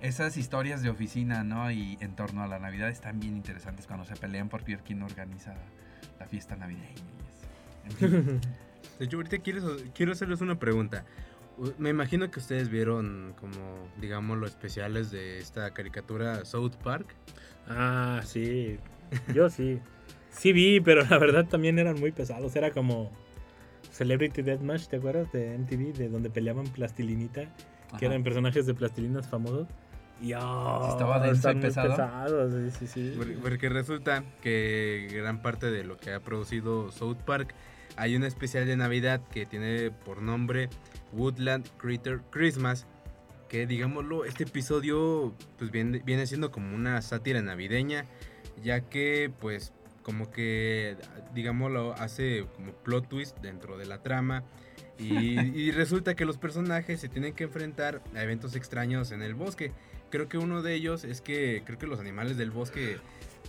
[0.00, 1.70] esas historias de oficina, ¿no?
[1.70, 5.02] Y en torno a la Navidad están bien interesantes cuando se pelean por ver quién
[5.02, 5.54] organiza
[6.18, 8.02] la fiesta navideña y eso.
[8.04, 8.40] En fin.
[8.98, 11.04] De hecho, ahorita quiero, quiero hacerles una pregunta.
[11.78, 17.14] Me imagino que ustedes vieron como, digamos, los especiales de esta caricatura South Park.
[17.66, 18.78] Ah, sí.
[19.34, 19.80] Yo sí.
[20.30, 22.54] Sí vi, pero la verdad también eran muy pesados.
[22.56, 23.10] Era como
[23.90, 25.32] Celebrity Deathmatch, ¿te acuerdas?
[25.32, 27.42] De MTV, de donde peleaban plastilinita,
[27.88, 27.98] Ajá.
[27.98, 29.66] que eran personajes de plastilinas famosos.
[30.34, 31.90] Ah, estaba denso y pesado.
[31.90, 33.14] pesados, sí, sí, sí.
[33.16, 37.54] Por- Porque resulta que gran parte de lo que ha producido South Park
[37.96, 40.68] hay un especial de Navidad que tiene por nombre
[41.12, 42.86] Woodland Critter Christmas.
[43.48, 48.04] Que digámoslo, este episodio pues viene, viene siendo como una sátira navideña.
[48.62, 50.96] Ya que pues como que
[51.34, 54.44] digámoslo hace como plot twist dentro de la trama.
[54.98, 59.34] Y, y resulta que los personajes se tienen que enfrentar a eventos extraños en el
[59.34, 59.72] bosque.
[60.10, 62.98] Creo que uno de ellos es que creo que los animales del bosque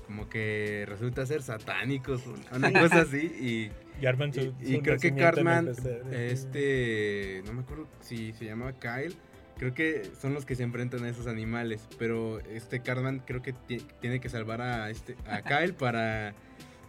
[0.06, 2.22] como que resulta ser satánicos,
[2.54, 3.72] una cosa así.
[4.00, 5.66] Y arman Y, su- y- y su creo que Cartman,
[6.12, 9.16] este, no me acuerdo si se llama Kyle,
[9.58, 13.54] creo que son los que se enfrentan a esos animales, pero este Cartman creo que
[13.54, 16.34] ti- tiene que salvar a este a Kyle para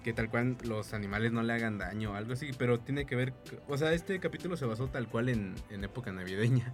[0.03, 3.15] que tal cual los animales no le hagan daño o algo así, pero tiene que
[3.15, 3.33] ver,
[3.69, 6.73] o sea, este capítulo se basó tal cual en, en época navideña.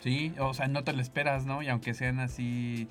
[0.00, 1.62] Sí, o sea, no te lo esperas, ¿no?
[1.62, 2.88] Y aunque sean así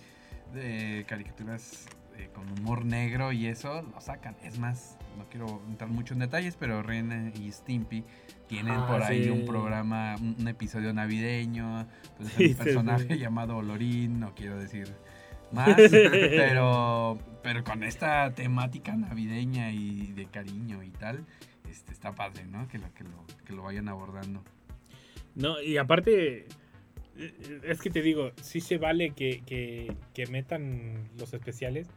[0.53, 1.87] de caricaturas
[2.17, 4.35] eh, con humor negro y eso, lo sacan.
[4.43, 8.03] Es más, no quiero entrar mucho en detalles, pero Ren y Stimpy
[8.47, 9.29] tienen Ah, por ahí sí.
[9.29, 11.87] un programa, un, un episodio navideño.
[12.17, 13.17] Pues Sí, un personaje sí.
[13.17, 14.93] llamado Lorín, no quiero decir
[15.51, 21.23] más, pero, pero con esta temática navideña y de cariño y tal,
[21.69, 22.67] este, está padre, ¿no?
[22.67, 24.43] Que lo, que lo, que lo vayan abordando.
[25.35, 26.47] No, y aparte, eh,
[27.63, 31.87] es que te digo, sí se vale que, que, que metan los especiales,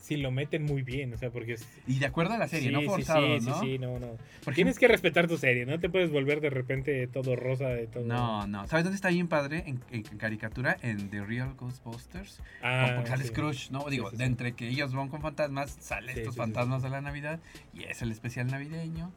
[0.00, 1.54] si lo meten muy bien, o sea, porque...
[1.54, 3.60] es- Y de acuerdo a la serie, sí, no forzado, sí, ¿no?
[3.60, 4.16] sí, sí, no, no.
[4.44, 7.88] Por Tienes que respetar tu serie, no te puedes volver de repente todo rosa de
[7.88, 8.04] todo.
[8.04, 8.66] No, no.
[8.68, 9.64] ¿Sabes dónde está bien padre?
[9.66, 12.40] En, en caricatura, en The Real Ghostbusters.
[12.62, 13.30] Ah, porque sale sí.
[13.30, 13.88] Scrooge, ¿no?
[13.90, 17.40] Digo, de entre que ellos van con fantasmas, salen estos fantasmas de la Navidad.
[17.74, 19.10] Y es el especial navideño.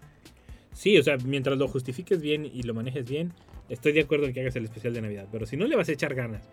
[0.74, 3.32] Sí, o sea, mientras lo justifiques bien y lo manejes bien,
[3.70, 5.90] estoy de acuerdo en que hagas el especial de Navidad, pero si no le vas
[5.90, 6.50] a echar ganas.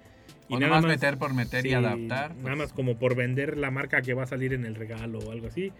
[0.49, 2.35] o nada más meter por meter y adaptar.
[2.37, 5.19] Nada pues, más como por vender la marca que va a salir en el regalo
[5.19, 5.73] o algo así.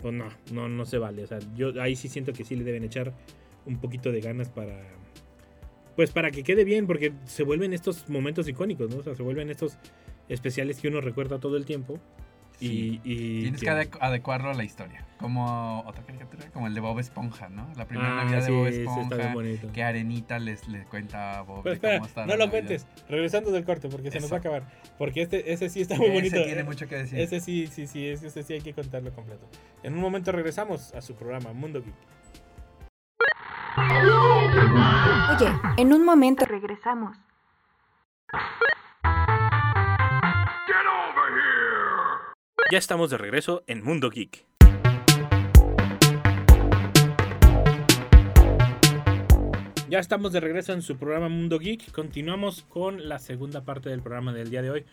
[0.00, 1.24] Pues no, no, no se vale.
[1.24, 3.12] O sea, yo ahí sí siento que sí le deben echar
[3.66, 4.80] un poquito de ganas para.
[5.96, 8.98] Pues para que quede bien, porque se vuelven estos momentos icónicos, ¿no?
[8.98, 9.76] O sea, se vuelven estos
[10.28, 11.98] especiales que uno recuerda todo el tiempo.
[12.58, 13.00] Sí.
[13.04, 15.04] Y, y Tienes que adecu- adecuarlo a la historia.
[15.18, 17.68] Como otra caricatura, como el de Bob Esponja, ¿no?
[17.76, 19.32] La primera Ah, Navidad sí, de Bob sí, Esponja.
[19.34, 19.72] bonito.
[19.72, 22.50] que Arenita les, les cuenta a Bob Pero espera, cómo está no lo Navidad.
[22.50, 22.86] cuentes.
[23.08, 24.62] Regresando del corte, porque se nos va a acabar.
[24.96, 26.44] Porque este, ese sí está muy Ese bonito.
[26.44, 27.18] tiene Eh, mucho que decir.
[27.18, 29.48] Ese sí, sí, sí, ese, ese sí hay que contarlo completo.
[29.82, 31.94] En un momento regresamos a su programa Mundo Geek.
[35.36, 37.16] Oye, en un momento regresamos.
[42.70, 44.44] Ya estamos de regreso en Mundo Geek.
[49.88, 51.90] Ya estamos de regreso en su programa Mundo Geek.
[51.92, 54.84] Continuamos con la segunda parte del programa del día de hoy,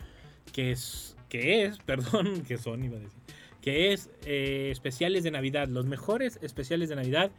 [0.54, 3.20] que es, que es, perdón, que son, iba a decir,
[3.60, 7.30] que es eh, especiales de Navidad, los mejores especiales de Navidad.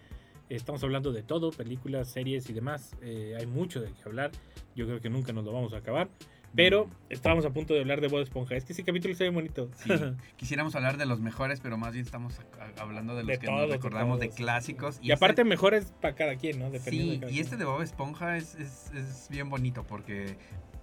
[0.50, 2.96] Estamos hablando de todo, películas, series y demás.
[3.02, 4.30] Eh, hay mucho de qué hablar.
[4.76, 6.10] Yo creo que nunca nos lo vamos a acabar.
[6.56, 8.56] Pero estábamos a punto de hablar de Bob Esponja.
[8.56, 9.70] Es que ese capítulo está bien bonito.
[9.76, 9.90] Sí,
[10.38, 12.40] quisiéramos hablar de los mejores, pero más bien estamos
[12.80, 14.98] hablando de los De que todos, nos recordamos de, clásicos.
[15.02, 16.72] y aparte, mejores para cada quien, ¿no?
[16.72, 17.44] Dependiendo Sí, de y quien.
[17.46, 20.38] este de Bob Esponja es, es, es bien bonito porque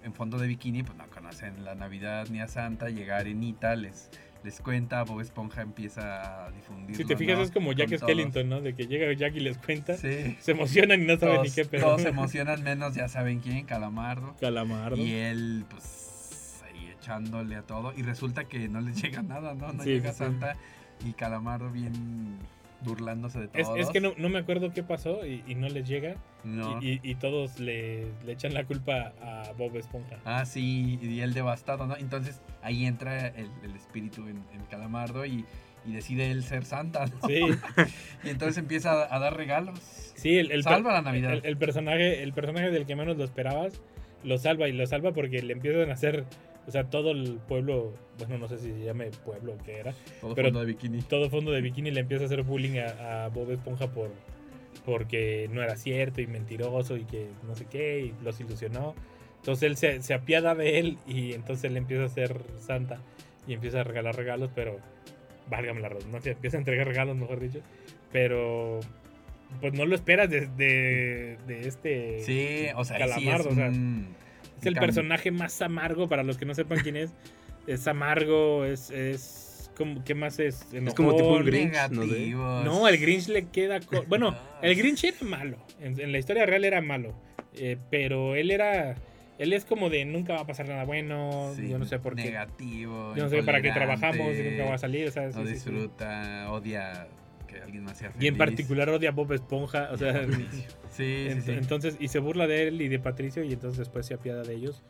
[0.05, 4.11] en fondo de bikini pues no conocen la Navidad ni a Santa, llega Arenita, les,
[4.45, 6.95] les cuenta, Bob Esponja empieza a difundir.
[6.97, 8.61] Si te fijas, es como Jack Skellington, ¿no?
[8.61, 9.97] De que llega Jack y les cuenta.
[9.97, 10.37] Sí.
[10.39, 11.85] Se emocionan y no saben Todos, ni qué, pero.
[11.85, 14.37] todos se emocionan menos, ya saben quién, Calamardo.
[14.39, 14.97] Calamardo.
[14.99, 17.95] Y él, pues, ahí echándole a todo.
[17.97, 19.73] Y resulta que no les llega nada, ¿no?
[19.73, 20.19] No Sí, llega sí.
[20.19, 20.57] Santa.
[21.05, 22.39] Y Calamardo bien
[22.85, 23.79] burlándose de Es, todos.
[23.81, 26.17] es que no, no me acuerdo qué pasó y, y no les llega.
[26.45, 26.81] No.
[26.83, 30.17] Y, y- y todos le, le echan la culpa a Bob Esponja.
[30.25, 31.97] Ah, sí, y él devastado, ¿no?
[31.97, 35.45] Entonces ahí entra el, el espíritu en, en Calamardo y,
[35.87, 37.29] y decide él ser Santa, ¿no?
[37.29, 37.41] Sí.
[38.25, 39.79] y entonces empieza a, a dar regalos.
[40.17, 41.33] Sí, el, el Salva la Navidad.
[41.33, 43.81] El, el personaje, el personaje del que menos lo esperabas
[44.23, 46.25] lo salva y lo salva porque le empiezan a hacer,
[46.67, 49.93] o sea, todo el pueblo, bueno, no sé si se llame pueblo o qué era,
[50.21, 51.03] Todo pero fondo de bikini.
[51.03, 54.11] todo fondo de bikini le empieza a hacer bullying a, a Bob Esponja por
[54.85, 58.95] porque no era cierto y mentiroso y que no sé qué y los ilusionó.
[59.39, 62.99] Entonces él se, se apiada de él y entonces él empieza a ser santa
[63.47, 64.79] y empieza a regalar regalos, pero
[65.49, 67.61] válgame la redundancia, empieza a entregar regalos, mejor dicho,
[68.13, 68.81] pero
[69.61, 73.55] pues no lo esperas de, de, de este Sí, o sea, ahí sí es o
[73.55, 74.15] sea, un-
[74.69, 77.11] es el personaje más amargo para los que no sepan quién es.
[77.67, 80.67] Es amargo, es, es como, ¿qué más es?
[80.71, 81.47] Es como tipo un.
[81.47, 82.63] Grinch, Negativos.
[82.63, 83.81] No, el Grinch le queda...
[84.07, 85.57] Bueno, Ah, el Grinch era malo.
[85.81, 87.15] En, en la historia real era malo.
[87.55, 88.97] eh, pero él era...
[89.39, 91.53] Él es como de nunca va a pasar nada bueno.
[91.57, 92.25] Sí, yo no sé por qué.
[92.25, 93.15] Negativo.
[93.17, 95.09] Yo no sé para qué trabajamos y nunca va a salir.
[95.09, 95.55] O sea, sí, No sí, sí.
[95.55, 97.09] disfruta, odia
[97.55, 98.25] que alguien más sea feliz.
[98.25, 99.89] Y en particular odia a Bob Esponja.
[99.93, 100.23] O sea,
[100.91, 101.53] Sí, sí, sí.
[101.53, 103.43] entonces, y se burla de él y de Patricio.
[103.45, 104.83] Y entonces después se apiada de ellos.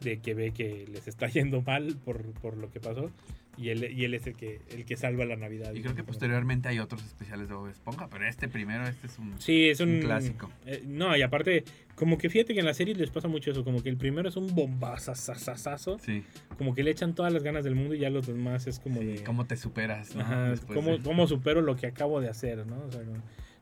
[0.00, 3.10] De que ve que les está yendo mal por, por lo que pasó.
[3.56, 5.74] Y él, y él es el que, el que salva la Navidad.
[5.74, 9.18] Y creo que posteriormente hay otros especiales de Bob Esponja, pero este primero, este es
[9.18, 10.48] un, Sí, es un, un clásico.
[10.64, 11.64] eh, no, y aparte,
[11.96, 14.28] como que fíjate que en la serie les pasa mucho eso, como que el primero
[14.28, 16.22] es un bombazazazazo, Sí.
[16.56, 19.00] como que le echan todas las ganas del mundo y ya los demás es como
[19.00, 19.24] de...
[19.24, 20.14] ¿Cómo te superas?
[20.14, 20.20] ¿no?
[20.22, 22.76] Ajá, ¿cómo, de- cómo supero lo que acabo de hacer, ¿no?
[22.86, 23.02] O sea,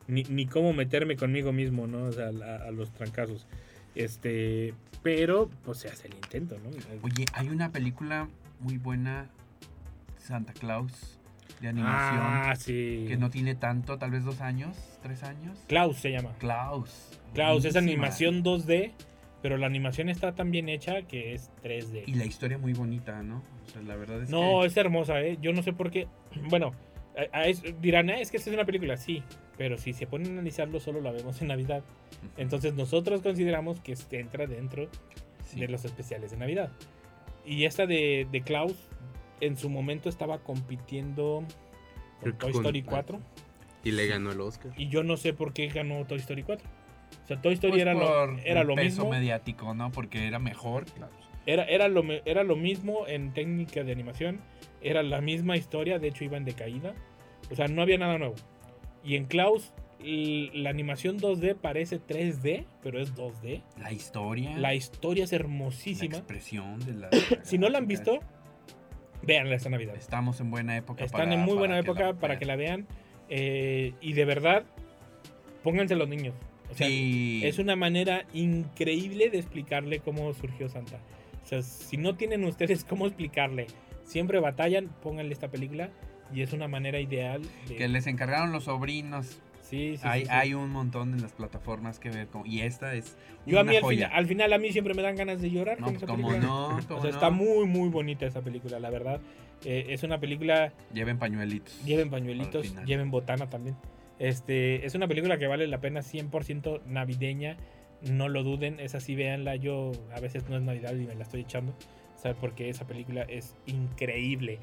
[0.07, 2.03] ni, ni cómo meterme conmigo mismo, ¿no?
[2.03, 3.47] O sea, a, a los trancazos.
[3.97, 6.69] Este, pero, pues se hace el intento, ¿no?
[7.01, 8.27] Oye, hay una película
[8.59, 9.27] muy buena,
[10.19, 11.19] Santa Claus,
[11.61, 13.05] de animación, ah, sí.
[13.07, 15.57] que no tiene tanto, tal vez dos años, tres años.
[15.67, 16.33] Klaus se llama.
[16.39, 17.19] Klaus.
[17.33, 18.91] Klaus es animación 2D,
[19.41, 22.03] pero la animación está tan bien hecha que es 3D.
[22.05, 23.41] Y la historia muy bonita, ¿no?
[23.65, 24.67] O sea, la verdad es No, que...
[24.67, 25.37] es hermosa, ¿eh?
[25.41, 26.07] Yo no sé por qué.
[26.49, 26.71] Bueno,
[27.33, 29.23] a- a es- dirán, "Ah, es que esta es una película, sí.
[29.57, 31.83] Pero si se ponen a analizarlo, solo la vemos en Navidad.
[32.37, 34.87] Entonces nosotros consideramos que este entra dentro
[35.45, 35.59] Sí.
[35.59, 36.71] de los especiales de Navidad.
[37.45, 38.75] Y esta de, de Klaus,
[39.39, 41.43] en su momento estaba compitiendo
[42.21, 43.19] con Toy con- Story 4.
[43.83, 44.73] Y le ganó el Oscar.
[44.75, 46.67] Y yo no sé por qué ganó Toy Story 4.
[47.23, 49.09] O sea, Toy Story Pues era lo, por era lo peso mismo.
[49.09, 49.91] mediático, ¿no?
[49.91, 51.13] Porque era mejor, Klaus.
[51.45, 54.41] Era, era, lo, era lo mismo en técnica de animación.
[54.81, 56.93] Era la misma historia, de hecho iba en decaída.
[57.49, 58.35] O sea, no había nada nuevo.
[59.03, 63.61] Y en Klaus, la animación 2D parece 3D, pero es 2D.
[63.79, 64.57] La historia.
[64.57, 66.17] La historia es la hermosísima.
[66.17, 67.09] expresión de la...
[67.43, 68.19] Si no la han visto,
[69.23, 69.95] véanla esta Navidad.
[69.95, 71.03] Estamos en buena época.
[71.03, 72.87] Están para- en muy buena época la para que la vean.
[73.29, 74.63] eh, y de verdad,
[75.63, 76.33] pónganse los niños.
[76.71, 77.41] O sea, sí.
[77.45, 80.99] Es una manera increíble de explicarle cómo surgió Santa.
[81.43, 83.67] O sea, si no tienen ustedes cómo explicarle,
[84.03, 85.89] siempre batallan, pónganle esta película
[86.33, 87.75] y es una manera ideal de...
[87.75, 89.39] Que les encargaron los sobrinos.
[89.61, 90.31] Sí, sí, hay, sí, sí.
[90.33, 92.27] hay un montón en las plataformas que ver.
[92.27, 94.05] con- y esta es Yo a una mí al joya.
[94.07, 96.27] final, al final a mí siempre me dan ganas de llorar No, con esa ¿cómo
[96.29, 96.47] película.
[96.47, 96.65] no?
[96.67, 97.15] O ¿Cómo sea, no?
[97.17, 99.19] está muy, muy bonita esa película, la verdad.
[99.65, 101.83] Eh, es una película, Lleven pañuelitos.
[101.83, 103.75] lleven pañuelitos, lleven botana también.
[104.19, 107.57] Este, es una película que vale la pena 100% navideña.
[108.09, 109.55] No lo duden, esa sí véanla.
[109.57, 111.73] Yo a veces no es Navidad y me la estoy echando.
[112.15, 112.37] ¿sabes?
[112.39, 114.59] Porque esa película es increíble.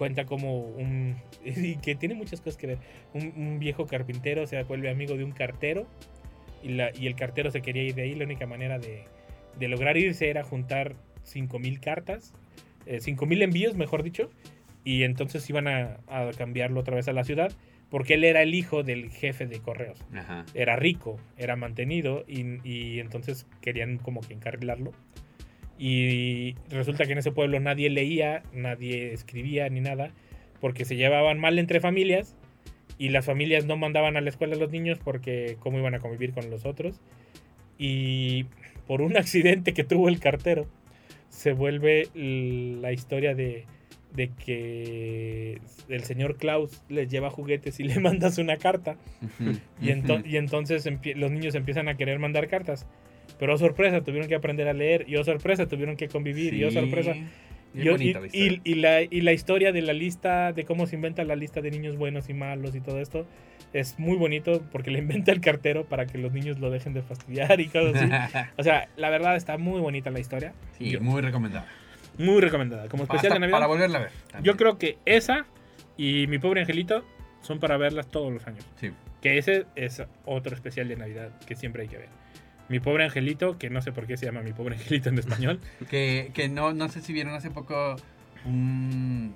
[0.00, 1.16] Cuenta como un...
[1.44, 2.78] y que tiene muchas cosas que ver.
[3.12, 5.86] Un, un viejo carpintero se vuelve amigo de un cartero.
[6.62, 8.14] Y, la, y el cartero se quería ir de ahí.
[8.14, 9.04] La única manera de,
[9.58, 10.94] de lograr irse era juntar
[11.26, 12.32] 5.000 cartas.
[12.86, 14.30] Eh, 5.000 envíos, mejor dicho.
[14.84, 17.52] Y entonces iban a, a cambiarlo otra vez a la ciudad.
[17.90, 20.46] Porque él era el hijo del jefe de correos Ajá.
[20.54, 24.92] era rico, era mantenido y, y entonces querían como que encarrilarlo.
[25.82, 30.10] Y resulta que en ese pueblo nadie leía, nadie escribía ni nada,
[30.60, 32.36] porque se llevaban mal entre familias
[32.98, 36.00] y las familias no mandaban a la escuela a los niños porque cómo iban a
[36.00, 37.00] convivir con los otros.
[37.78, 38.44] Y
[38.86, 40.66] por un accidente que tuvo el cartero,
[41.30, 43.64] se vuelve la historia de,
[44.12, 48.96] de que el señor Klaus les lleva juguetes y le mandas una carta.
[49.80, 50.28] Y, ento- ujú.
[50.28, 52.86] y entonces los niños empiezan a querer mandar cartas.
[53.40, 55.04] Pero oh sorpresa, tuvieron que aprender a leer.
[55.08, 56.54] Y oh sorpresa, tuvieron que convivir.
[56.54, 57.14] Y oh Sí, sorpresa.
[57.74, 60.64] Y, oh- y- bonita la y- y la, y la historia de la lista, de
[60.64, 63.26] cómo se inventa la lista de niños buenos y malos y todo esto,
[63.72, 67.02] es muy bonito porque le inventa el cartero para que los niños lo dejen de
[67.02, 68.36] fastidiar y cosas así.
[68.58, 70.52] O sea, la verdad está muy bonita la historia.
[70.78, 71.66] sí, Yo- muy recomendada.
[72.18, 72.88] muy recomendada.
[72.88, 73.56] Como especial Hasta de Navidad.
[73.56, 74.10] Para volverla a ver.
[74.30, 74.52] también.
[74.52, 75.46] Yo creo que esa
[75.96, 77.04] y Mi Pobre Angelito
[77.40, 78.66] son para verlas todos los años.
[78.80, 78.90] Sí.
[79.22, 82.08] Que ese es otro especial de Navidad que siempre hay que ver.
[82.70, 85.60] Mi Pobre Angelito, que no sé por qué se llama Mi Pobre Angelito en español.
[85.90, 87.96] Que, que no, no sé si vieron hace poco
[88.44, 89.34] un,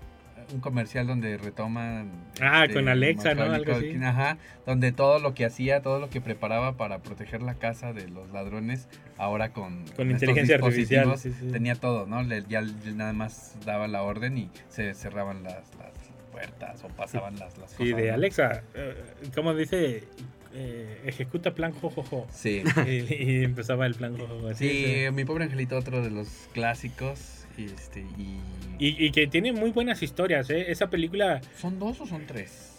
[0.53, 2.11] un comercial donde retoman.
[2.35, 3.43] este, Ah, con Alexa, ¿no?
[3.43, 3.95] Algo así.
[4.03, 8.09] Ajá, donde todo lo que hacía, todo lo que preparaba para proteger la casa de
[8.09, 11.11] los ladrones, ahora con, Con inteligencia artificial.
[11.11, 11.53] dispositivos, sí, sí.
[11.53, 12.23] Tenía todo, ¿no?
[12.23, 12.63] Le- ya
[12.95, 15.93] nada más daba la orden y se cerraban las, las
[16.33, 17.81] puertas o pasaban las, las cosas.
[17.87, 18.11] Y de.
[18.11, 18.95] Alexa, eh,
[19.35, 20.05] como dice,
[20.57, 22.27] Eh, ejecuta plan jojojo.
[22.33, 22.63] Sí.
[22.87, 24.49] Y, y empezaba el plan jojojo.
[24.49, 25.11] así, Sí, sí.
[25.13, 27.45] mi pobre angelito, otro de los clásicos.
[27.59, 28.39] y Este, y...
[28.79, 30.71] Y, y que tiene muy buenas historias, ¿eh?
[30.71, 32.79] Esa película, ¿Son dos o son tres?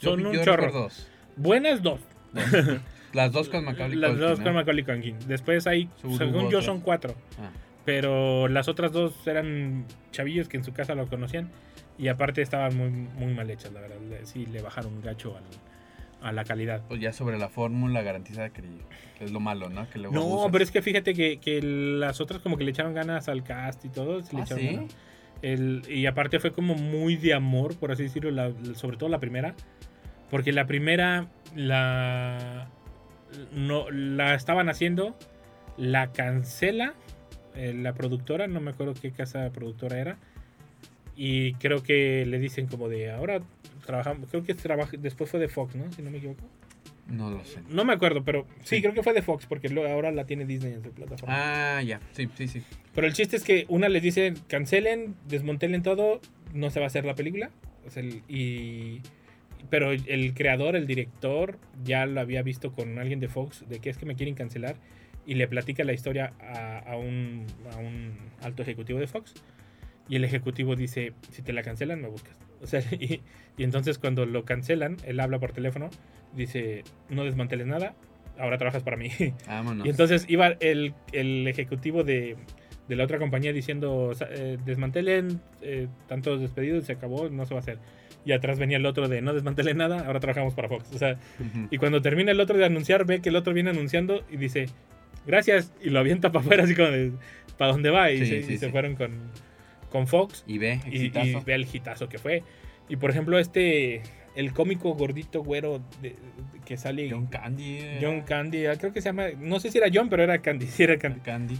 [0.00, 0.70] Son vi- un yo chorro.
[0.72, 1.08] dos.
[1.36, 2.00] buenas dos.
[3.12, 4.44] Las dos con Macaulay Las dos ¿no?
[4.44, 5.16] con Macaulay Culkin.
[5.28, 7.14] Después hay, Según yo, son cuatro.
[7.38, 7.50] Ah.
[7.84, 11.50] Pero las otras dos eran chavillos que en su casa lo conocían.
[11.98, 13.96] Y aparte estaban muy, muy mal hechas, la verdad.
[14.24, 15.42] Sí, le bajaron un gacho al-
[16.22, 16.82] a la calidad.
[16.88, 18.62] Pues ya sobre la fórmula garantizada que
[19.20, 19.88] es lo malo, ¿no?
[19.90, 20.52] Que luego No, abusas.
[20.52, 23.84] pero es que fíjate que, que las otras como que le echaron ganas al cast
[23.84, 24.22] y todo.
[24.22, 24.74] se le ¿Ah, echaron sí?
[24.74, 24.96] ganas.
[25.42, 29.18] El- y aparte fue como muy de amor, por así decirlo, la- sobre todo la
[29.18, 29.54] primera.
[30.30, 32.68] Porque la primera la,
[33.52, 35.16] no, la estaban haciendo,
[35.76, 36.94] la cancela
[37.54, 40.16] eh, la productora, no me acuerdo qué casa productora era.
[41.16, 43.40] Y creo que le dicen como de ahora
[43.84, 45.90] trabajamos, creo que trabaja, después fue de Fox, ¿no?
[45.92, 46.42] Si no me equivoco.
[47.08, 47.60] No lo sé.
[47.68, 48.82] No me acuerdo, pero sí, Sí.
[48.82, 51.34] creo que fue de Fox, porque lo- ahora la tiene Disney en su plataforma.
[51.78, 52.00] Ah, ya.
[52.12, 52.62] Sí, sí, sí.
[52.94, 56.20] Pero el chiste es que una les dice cancelen, desmontelen todo,
[56.54, 57.50] no se va a hacer la película.
[57.86, 59.00] O sea, el- y,
[59.68, 63.90] pero el creador, el director, ya lo había visto con alguien de Fox, de que
[63.90, 64.76] es que me quieren cancelar,
[65.26, 69.34] y le platica la historia a, a un, a un alto ejecutivo de Fox.
[70.08, 72.36] Y el ejecutivo dice, si te la cancelan, me buscas.
[72.62, 73.20] O sea, y,
[73.56, 75.90] y entonces cuando lo cancelan, él habla por teléfono,
[76.34, 77.94] dice, no desmanteles nada,
[78.38, 79.10] ahora trabajas para mí.
[79.46, 79.86] Vámonos.
[79.86, 82.36] Y entonces iba el, el ejecutivo de,
[82.88, 87.54] de la otra compañía diciendo, "Sa- eh, desmantelen, eh, tantos despedidos, se acabó, no se
[87.54, 87.78] va a hacer.
[88.24, 90.92] Y atrás venía el otro de, no desmantelen nada, ahora trabajamos para Fox.
[90.94, 91.16] O sea,
[91.72, 94.66] y cuando termina el otro de anunciar, ve que el otro viene anunciando y dice,
[95.26, 97.10] gracias, y lo avienta para afuera, así como de,
[97.58, 98.12] ¿para dónde va?
[98.12, 98.70] Y, Sí, se, sí, y se sí.
[98.72, 99.10] fueron con,
[99.92, 102.42] con Fox Y ve, y, ve el hitazo que fue.
[102.88, 104.02] Y por ejemplo, este,
[104.34, 106.16] el cómico gordito güero de- de-
[106.64, 107.08] que sale...
[107.10, 107.78] John Candy.
[107.78, 107.98] eh.
[108.00, 110.66] John Candy, ah, creo que se llama, no sé si era John, pero era Candy,
[110.68, 111.20] sí era Candy.
[111.20, 111.58] Candy.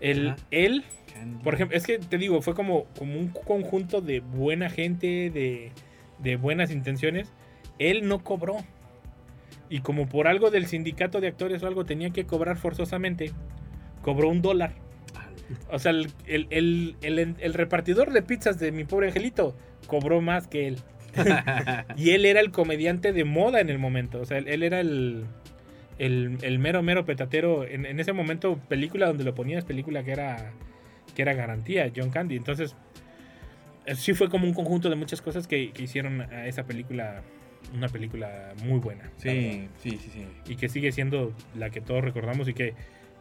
[0.00, 1.42] El, él, Candy.
[1.42, 5.72] por ejemplo, es que te digo, fue como, como un conjunto de buena gente, de,
[6.20, 7.32] de buenas intenciones.
[7.78, 8.56] Él no cobró.
[9.70, 13.32] Y como por algo del sindicato de actores o algo tenía que cobrar forzosamente,
[14.02, 14.72] cobró un dólar.
[15.70, 19.56] O sea, el, el- el- el- repartidor de pizzas de mi pobre angelito
[19.86, 20.78] cobró más que él.
[21.96, 24.20] y él era el comediante de moda en el momento.
[24.20, 25.24] O sea, él, era el,
[25.98, 27.66] el, el mero, mero petatero.
[27.66, 30.52] En, en ese momento, película donde lo ponías, película que era,
[31.14, 32.36] que era garantía, John Candy.
[32.36, 32.76] Entonces,
[33.86, 37.22] eh, sí fue como un conjunto de muchas cosas que, que hicieron a esa película
[37.74, 39.10] una película muy buena.
[39.16, 40.26] Sí, sí, sí, sí.
[40.46, 42.74] Y que sigue siendo la que todos recordamos y que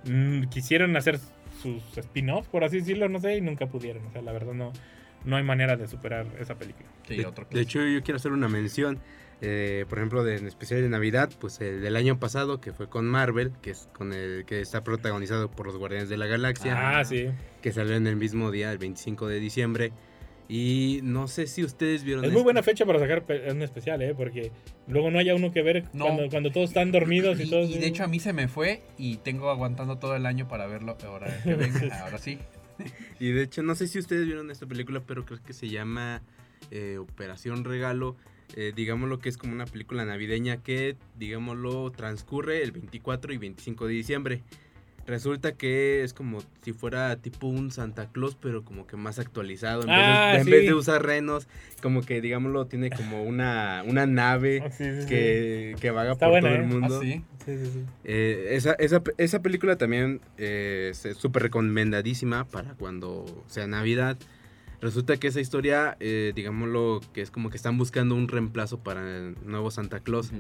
[0.05, 1.19] mm, quisieron hacer
[1.61, 4.05] sus spin-offs, por así decirlo, no sé, y nunca pudieron.
[4.07, 4.71] O sea, la verdad no,
[5.25, 6.87] no hay manera de superar esa película.
[7.07, 8.99] Sí, de, otro de hecho, yo quiero hacer una mención.
[9.41, 12.89] eh, por ejemplo, de, en especial de Navidad, pues el del año pasado, que fue
[12.89, 16.97] con Marvel, que es con el que está protagonizado por los Guardianes de la Galaxia,
[16.99, 17.27] Ah, sí.
[17.61, 19.91] que salió en el mismo día, el 25 de diciembre.
[20.49, 22.23] Y no sé si ustedes vieron.
[22.23, 24.13] Es muy buena fecha para sacar un especial, ¿eh?
[24.15, 24.51] Porque
[24.87, 26.05] luego no haya uno que ver No.
[26.05, 27.69] cuando, cuando todos están dormidos y, Y, todos...
[27.69, 30.65] y de hecho a mí se me fue y tengo aguantando todo el año para
[30.67, 31.79] verlo ahora que venga.
[32.03, 32.39] Ahora sí.
[33.19, 36.21] Y de hecho, no sé si ustedes vieron esta película, pero creo que se llama
[36.71, 38.15] eh, Operación Regalo.
[38.55, 43.87] Eh, digámoslo que es como una película navideña que, digámoslo, transcurre el 24 y 25
[43.87, 44.43] de diciembre.
[45.07, 49.83] Resulta que es como si fuera tipo un Santa Claus, pero como que más actualizado.
[49.83, 50.51] En, Ah, vez, de, en sí.
[50.51, 51.47] vez de usar renos,
[51.81, 55.07] como que, digámoslo, tiene como una, una nave Ah, sí, sí, sí.
[55.07, 56.61] que, que vaga Está por buena, todo ¿eh?
[56.61, 56.97] el mundo.
[56.97, 57.23] ¿Ah, sí?
[57.45, 57.85] Sí, sí, sí.
[58.03, 64.17] Eh, esa, esa, esa película también eh, es súper recomendadísima para cuando sea Navidad.
[64.81, 69.01] Resulta que esa historia, eh, digámoslo, que es como que están buscando un reemplazo para
[69.17, 70.31] el nuevo Santa Claus.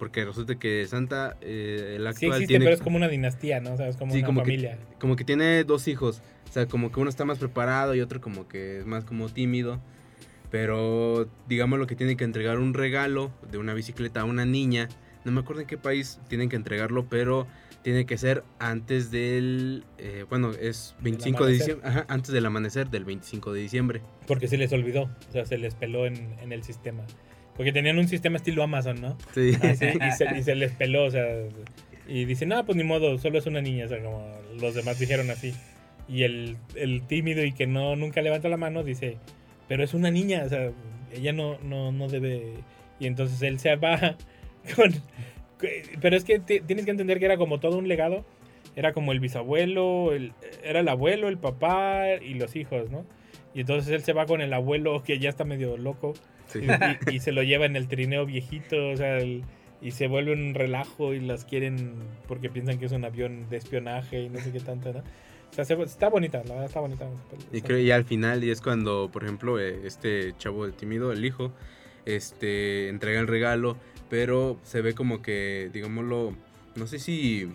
[0.00, 3.60] Porque resulta que Santa, eh, el Sí actual, existe, tiene pero es como una dinastía,
[3.60, 3.74] ¿no?
[3.74, 4.78] O sea, es como Sí, una como que- familia.
[4.98, 6.22] como que tiene dos hijos.
[6.48, 9.28] O sea, como que uno está más preparado y otro como que es más como
[9.28, 9.78] tímido.
[10.50, 14.88] Pero digamos lo que tiene que entregar un regalo de una bicicleta a una niña.
[15.24, 17.46] No me acuerdo en qué país tienen que entregarlo, pero
[17.82, 19.84] tiene que ser antes del...
[19.98, 21.88] eh, bueno, es 25 de diciembre.
[21.88, 24.00] Ajá, antes del amanecer del 25 de diciembre.
[24.26, 27.04] Porque se les olvidó, o sea, se les peló en, en el sistema.
[27.60, 29.18] Porque tenían un sistema estilo Amazon, ¿no?
[29.34, 29.52] Sí.
[29.60, 31.26] Así, y, se, y se les peló, o sea,
[32.08, 34.26] y dicen, no, pues ni modo, solo es una niña, o sea, como
[34.58, 35.52] los demás dijeron así.
[36.08, 39.18] Y el, el tímido y que no nunca levanta la mano dice,
[39.68, 40.70] pero es una niña, o sea,
[41.14, 42.54] ella no, no, no debe...
[42.98, 44.16] Y entonces él se va
[44.74, 44.94] con...
[46.00, 48.24] Pero es que ti- tienes que entender que era como todo un legado.
[48.74, 50.32] Era como el bisabuelo, el,
[50.64, 53.04] era el abuelo, el papá y los hijos, ¿no?
[53.52, 56.14] Y entonces él se va con el abuelo que ya está medio loco
[56.52, 56.60] Sí.
[56.60, 59.44] y, y- y se lo lleva en el trineo viejito, o sea, el-
[59.82, 61.94] y se vuelve un relajo y las quieren
[62.28, 64.98] porque piensan que es un avión de espionaje y no sé qué tanto, ¿no?
[64.98, 67.08] O sea, se- está bonita, la verdad está bonita.
[67.52, 71.12] Y creo y al final, y es cuando, por ejemplo, eh, este chavo el tímido,
[71.12, 71.52] el hijo,
[72.06, 73.76] este, entrega el regalo,
[74.08, 76.34] pero se ve como que, digámoslo,
[76.76, 77.48] no sé si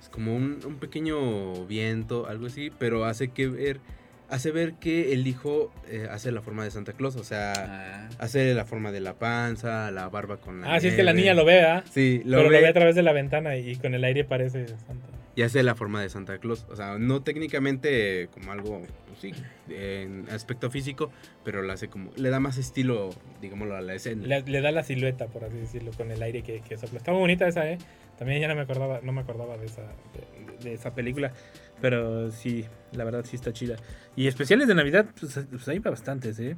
[0.00, 3.80] es como un, un pequeño viento, algo así, pero hace que ver,
[4.28, 8.08] hace ver que el hijo eh, hace la forma de Santa Claus, o sea, Ah.
[8.18, 11.12] hace la forma de la panza, la barba con la Ah, sí, es que la
[11.12, 11.22] nieve.
[11.30, 11.84] niña lo ve, ¿ah?
[11.90, 14.24] Sí, lo Pero ve, lo ve a través de la ventana y con el aire
[14.24, 15.06] parece Santa.
[15.36, 16.66] y hace la forma de Santa Claus.
[16.70, 19.32] O sea, no técnicamente como algo, pues sí,
[19.68, 21.10] en aspecto físico,
[21.44, 23.10] pero lo hace como, le da más estilo,
[23.40, 24.26] digámoslo, a la escena.
[24.26, 26.98] Le, le da la silueta, por así decirlo, con el aire que, que sopla.
[26.98, 27.78] Está muy bonita esa, ¿eh?
[28.18, 31.32] También ya no me acordaba, no me acordaba de esa, de, de esa película.
[31.80, 33.76] Pero sí, la verdad sí está chida.
[34.16, 36.56] Y especiales de Navidad, pues, pues hay bastantes, ¿eh?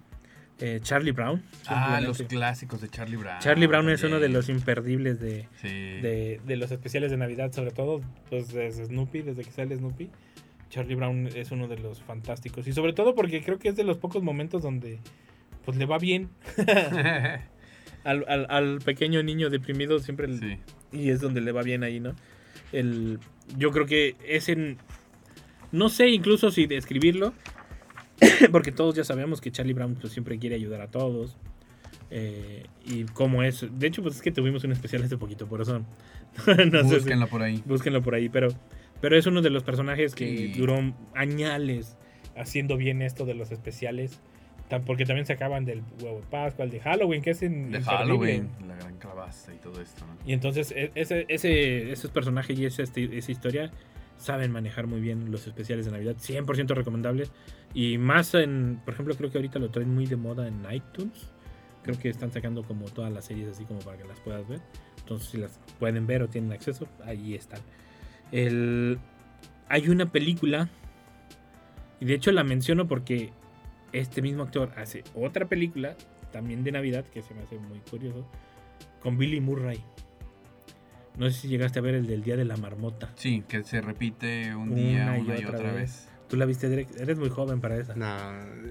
[0.60, 1.42] Eh, Charlie Brown.
[1.68, 3.38] Ah, los clásicos de Charlie Brown.
[3.40, 5.68] Charlie Brown es uno de los imperdibles de, Sí.
[5.68, 10.10] de, de los especiales de Navidad, sobre todo pues desde Snoopy, desde que sale Snoopy.
[10.68, 12.66] Charlie Brown es uno de los fantásticos.
[12.66, 14.98] Y sobre todo porque creo que es de los pocos momentos donde
[15.64, 16.28] pues le va bien.
[18.04, 20.58] al, al- al pequeño niño deprimido siempre sí.
[20.92, 22.14] y es donde le va bien ahí, ¿no?
[22.72, 23.18] El,
[23.56, 24.78] yo creo que es en...
[25.72, 27.32] No sé incluso si describirlo,
[28.52, 31.36] porque todos ya sabemos que Charlie Brown pues, siempre quiere ayudar a todos.
[32.10, 33.66] eh, y cómo es...
[33.78, 35.80] De hecho, pues es que tuvimos un especial hace poquito, por eso...
[36.46, 37.62] no sé si- Búsquenlo por ahí.
[37.66, 38.48] búsquenlo por ahí, pero,
[39.02, 40.58] pero es uno de los personajes que Sí.
[40.58, 41.96] duró añales
[42.36, 44.20] haciendo bien esto de los especiales.
[44.86, 47.80] Porque también se acaban del huevo de Pascua, el de Halloween, que es in- De.
[47.82, 50.14] Halloween, la gran calabaza y todo esto, ¿no?
[50.26, 53.70] Y entonces e- ese, ese, esos personajes y esa, esa historia
[54.18, 56.16] saben manejar muy bien los especiales de Navidad.
[56.16, 57.30] 100% recomendables.
[57.74, 61.30] Y más en, por ejemplo, creo que ahorita lo traen muy de moda en iTunes.
[61.82, 64.60] Creo que están sacando como todas las series así como para que las puedas ver.
[64.98, 67.60] Entonces si las pueden ver o tienen acceso, ahí están.
[68.30, 68.98] El,
[69.68, 70.68] hay una película,
[71.98, 73.32] y de hecho la menciono porque
[73.92, 75.96] este mismo actor hace otra película,
[76.30, 78.26] también de Navidad, que se me hace muy curioso,
[79.00, 79.82] con Billy Murray.
[81.18, 83.10] No sé si llegaste a ver el del Día de la Marmota.
[83.16, 85.80] Sí, que se repite un Una día, y una y otra otra vez.
[85.82, 86.08] vez.
[86.28, 86.88] ¿Tú la viste, Derek?
[87.00, 87.94] Eres muy joven para esa.
[87.96, 88.16] No,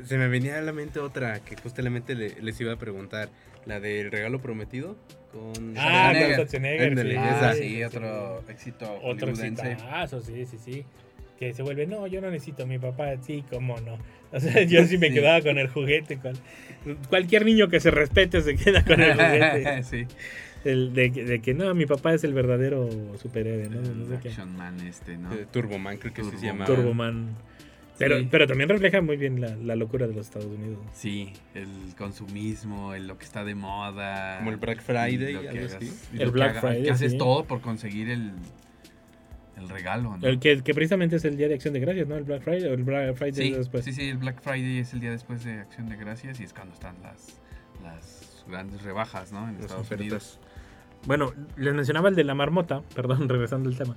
[0.05, 3.29] se me venía a la mente otra que justamente le- les iba a preguntar,
[3.65, 4.95] la del regalo prometido
[5.33, 6.25] con Ah, Schwarzenegger.
[6.27, 7.17] con Schwarzenegger, Ándale, sí.
[7.19, 7.53] Ah, esa.
[7.55, 10.85] sí, otro éxito Otro exitazo, sí, sí, sí.
[11.39, 13.97] Que se vuelve, no, yo no necesito a mi papá, sí, cómo no.
[14.31, 15.13] O sea, yo sí me Sí.
[15.15, 16.17] quedaba con el juguete.
[16.17, 16.37] con-
[17.09, 19.83] Cualquier niño que se respete se queda con el juguete.
[19.83, 20.05] sí.
[20.65, 23.81] El de, que- de que no, mi papá es el verdadero superhéroe, ¿no?
[23.81, 24.29] No sé qué.
[24.29, 25.33] Action Man este, ¿no?
[25.33, 26.53] Eh, Turboman, creo que así se Turboman.
[26.53, 26.65] llama.
[26.65, 27.27] Turboman.
[27.99, 28.27] Pero, Sí.
[28.29, 30.77] pero también refleja muy bien la, la locura de los Estados Unidos.
[30.93, 34.37] Sí, el consumismo, el lo que está de moda.
[34.37, 35.77] Como el Black Friday, lo que algo hagas-
[36.13, 37.17] El lo que Black haga- Friday, Que haces sí.
[37.17, 38.33] todo por conseguir el,
[39.57, 40.27] el regalo, ¿no?
[40.27, 42.15] El que, que precisamente es el Día de Acción de Gracias, ¿no?
[42.17, 43.83] El Black Friday o el Black Friday sí, es después.
[43.85, 46.53] sí, sí, el Black Friday es el día después de Acción de Gracias y es
[46.53, 47.39] cuando están las,
[47.81, 49.47] las grandes rebajas, ¿no?
[49.47, 50.01] En Las Estados ofertas.
[50.05, 50.39] Unidos.
[51.05, 53.95] Bueno, les mencionaba el de la marmota, perdón, regresando al tema.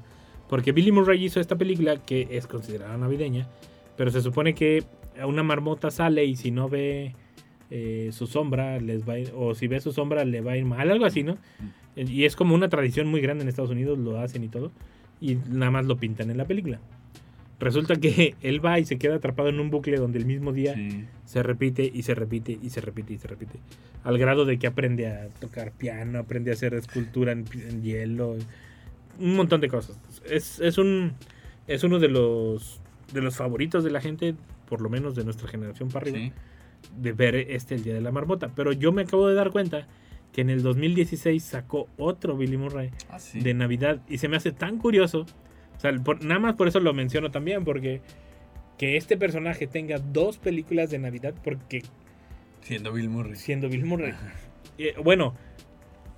[0.49, 3.47] Porque Billy Murray hizo esta película que es considerada navideña,
[3.97, 4.85] pero se supone que
[5.25, 7.15] una marmota sale y si no ve
[7.71, 10.57] eh, su sombra, les va a ir- o si ve su sombra le va a
[10.57, 11.37] ir mal, algo así, ¿no?
[11.95, 14.73] Y es como una tradición muy grande en Estados Unidos, lo hacen y todo.
[15.21, 16.81] y nada más lo pintan en la película.
[17.61, 20.75] Resulta que él va y se queda atrapado en un bucle donde el mismo día
[20.75, 21.05] Sí.
[21.25, 23.59] se repite y se repite y se repite y se repite.
[24.03, 28.37] Al grado de que aprende a tocar piano, aprende a hacer escultura en, en hielo,
[29.19, 30.01] un montón de cosas.
[30.29, 31.13] Es, es un
[31.67, 32.81] es uno de los
[33.13, 34.35] de los favoritos de la gente,
[34.69, 36.33] por lo menos de nuestra generación para arriba, Sí.
[37.01, 38.51] de ver este el día de la marmota.
[38.57, 39.87] Pero yo me acabo de dar cuenta
[40.33, 43.41] que en el 2016 sacó otro Billy Murray Ah, sí.
[43.41, 45.27] de Navidad y se me hace tan curioso.
[45.81, 48.03] O sea, por- nada más por eso lo menciono también, porque
[48.77, 51.83] que este personaje tenga dos películas de Navidad, porque
[52.61, 53.37] Siendo Bill Murray.
[53.37, 54.13] siendo Bill Murray.
[54.77, 55.35] Eh, bueno,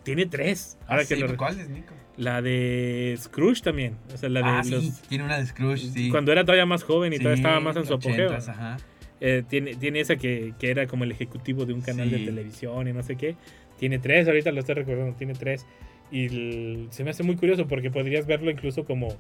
[0.02, 0.78] tiene tres.
[0.82, 1.94] Ah, Ahora que sí, lo- ¿Cuál es, Nico?
[2.16, 3.96] La de Scrooge también.
[4.12, 6.10] O sea, la de ah, sí, los- tiene una de Scrooge, sí.
[6.10, 8.30] Cuando era todavía más joven y todavía Sí, estaba más en su apogeo.
[8.30, 8.76] 80s, ajá.
[9.20, 12.24] Eh, tiene, tiene esa que, que era como el ejecutivo de un canal de Sí.
[12.24, 13.36] televisión y no sé qué.
[13.78, 15.64] Tiene tres, ahorita lo estoy recordando, tiene tres.
[16.10, 19.16] Y el- se me hace muy curioso porque podrías verlo incluso como,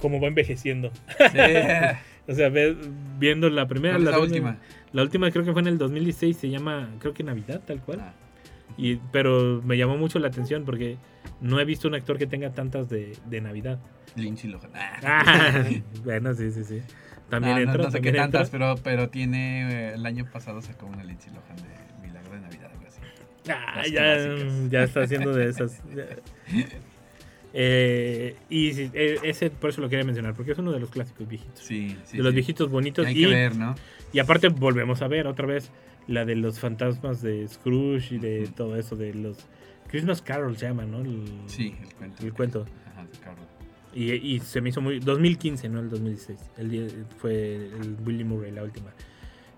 [0.00, 0.90] como va envejeciendo.
[1.18, 1.38] Sí.
[2.28, 2.76] O sea, ves-
[3.18, 3.94] viendo la primera.
[3.94, 4.56] ¿Cuál es la última?
[4.92, 8.00] La última creo que fue en el 2016, se llama, creo que Navidad, tal cual.
[8.02, 8.12] Ah,
[8.76, 10.96] Y, pero me llamó mucho la atención porque
[11.40, 13.80] no he visto un actor que tenga tantas de, de Navidad.
[14.14, 14.70] Lindsay Lohan.
[14.74, 15.00] Ah.
[15.02, 15.64] Ah,
[16.04, 16.82] bueno, sí, sí, sí.
[17.30, 17.84] También No, no- entra.
[17.84, 19.88] no sé qué también tantas, pero, pero tiene.
[19.88, 23.00] eh, el año pasado sacó una Lindsay Lohan de Milagro de Navidad, algo así.
[23.50, 24.70] Ah, Las ya, clásicas.
[24.70, 25.82] ya está haciendo de esas.
[27.52, 31.28] Eh, y eh, ese por eso lo quería mencionar, porque es uno de los clásicos
[31.28, 31.58] viejitos.
[31.60, 32.16] Sí, sí.
[32.18, 32.36] de los sí.
[32.36, 33.06] viejitos bonitos.
[33.06, 33.74] Hay y, que ver, ¿no?
[34.12, 35.70] y aparte volvemos a ver otra vez
[36.06, 39.36] la de los fantasmas de Scrooge y de todo eso, de los
[39.88, 41.00] Christmas Carol se llama, ¿no?
[41.00, 42.24] El, Sí, el cuento.
[42.26, 42.66] El cuento.
[42.92, 43.44] Ajá, de Carlos.
[43.92, 45.00] Y, y se me hizo muy...
[45.00, 46.38] 2015, no el 2016.
[46.58, 48.90] El fue el Willy Murray, la última.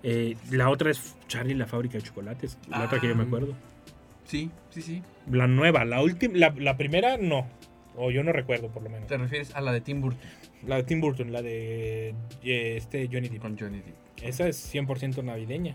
[0.02, 2.58] Eh, la otra es Charlie la fábrica de chocolates.
[2.68, 3.26] La otra que yo me Ah.
[3.26, 3.54] acuerdo.
[4.24, 5.02] Sí, sí, sí.
[5.30, 7.46] La nueva, la última, la, la primera no.
[7.96, 9.06] O yo no recuerdo por lo menos.
[9.08, 10.18] Te refieres a la de Tim Burton
[10.66, 13.42] La de Tim Burton, la de eh, este Johnny Depp.
[13.42, 13.94] con Johnny Depp.
[14.22, 15.74] Esa es 100% navideña.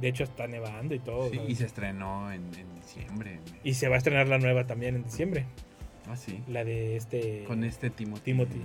[0.00, 1.28] De hecho está nevando y todo.
[1.30, 1.50] Sí, ¿sabes?
[1.50, 3.40] y se estrenó en, en diciembre.
[3.64, 5.46] Y se va a estrenar la nueva también en diciembre.
[6.08, 6.40] Ah, sí.
[6.48, 8.22] La de este Con este Timothy.
[8.22, 8.60] Timothy.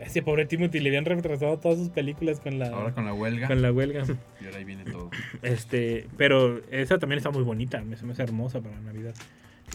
[0.00, 3.12] A ese pobre Timothy le habían retrasado todas sus películas con la, Ahora con la
[3.14, 3.46] huelga.
[3.46, 4.04] con la huelga.
[4.40, 5.10] Y ahora ahí viene todo.
[5.42, 9.14] Este, pero esa también está muy bonita, me me hace hermosa para Navidad.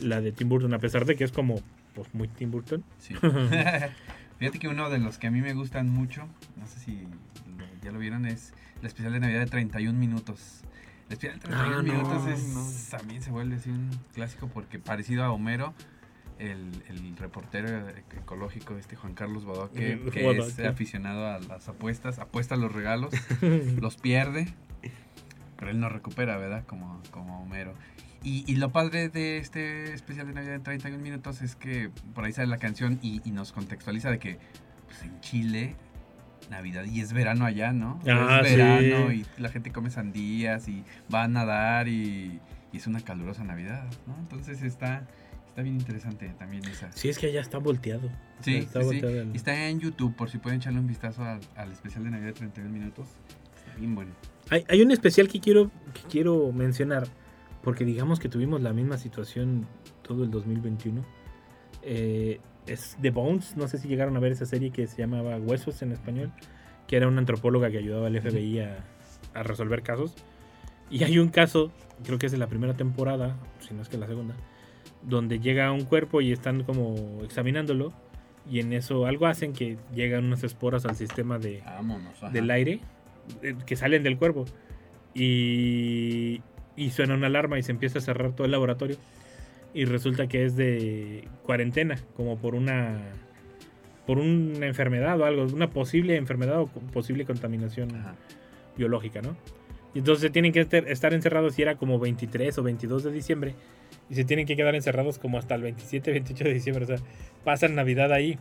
[0.02, 1.62] La de Tim Burton, a pesar de que es como
[2.04, 2.84] pues muy Tim Burton.
[3.00, 3.14] Sí.
[4.40, 6.28] Fíjate que uno de los que a mí me gustan mucho,
[6.58, 7.08] no sé si
[7.82, 10.62] ya lo vieron, es el especial de Navidad de 31 minutos.
[11.08, 12.98] El especial de 31 Ah, no, minutos es, no.
[12.98, 15.74] también se vuelve así un clásico porque parecido a Homero,
[16.38, 20.50] el, el reportero ecológico este Juan Carlos Bodoque, Mm, que Bodoque.
[20.50, 23.12] es aficionado a las apuestas, apuesta a los regalos,
[23.82, 24.54] los pierde,
[25.58, 26.64] pero él no recupera, ¿verdad?
[26.68, 27.74] Como, como Homero.
[28.28, 32.26] Y, y lo padre de este especial de Navidad en 31 minutos es que por
[32.26, 34.38] ahí sale la canción y, y nos contextualiza de que
[34.86, 35.76] pues, en Chile,
[36.50, 38.00] Navidad y es verano allá, ¿no?
[38.06, 39.26] Ah, es verano sí.
[39.38, 42.42] y la gente come sandías y va a nadar y,
[42.74, 44.16] y es una calurosa Navidad, ¿no?
[44.20, 45.08] Entonces está,
[45.48, 46.92] está bien interesante también esa.
[46.92, 48.10] Sí, es que ya está volteado.
[48.42, 48.94] Sí, está sí, sí.
[48.94, 52.10] volteado el- está en YouTube, por si pueden echarle un vistazo al, al especial de
[52.12, 53.08] Navidad de 31 minutos.
[53.66, 54.12] Está bien bueno.
[54.50, 57.08] Hay, hay un especial que quiero, que quiero mencionar,
[57.68, 59.68] porque digamos que tuvimos la misma situación
[60.02, 61.02] todo el 2021.
[61.84, 65.36] Eh, es The Bones, no sé si llegaron a ver esa serie que se llamaba
[65.36, 66.32] Huesos en español,
[66.88, 68.86] que era una antropóloga que ayudaba al FBI a,
[69.34, 70.16] a resolver casos.
[70.90, 71.70] Y hay un caso,
[72.06, 74.34] creo que es de la primera temporada, si no es que la segunda,
[75.02, 77.92] donde llega un cuerpo y están como examinándolo.
[78.50, 82.32] Y en eso algo hacen que llegan unas esporas al sistema de, Vámonos.
[82.32, 82.80] del aire
[83.42, 84.46] eh, que salen del cuerpo
[85.14, 86.42] y,
[86.78, 88.96] y suena una alarma y se empieza a cerrar todo el laboratorio
[89.74, 93.00] y resulta que es de cuarentena como por una
[94.06, 98.16] por una enfermedad o algo una posible enfermedad o posible contaminación Ajá.
[98.78, 99.36] biológica no
[99.94, 103.56] y entonces tienen que estar, encerrados y era como 23 o 22 de diciembre
[104.10, 106.98] y se tienen que quedar encerrados como hasta el 27 28 de diciembre o sea
[107.44, 108.38] pasan navidad ahí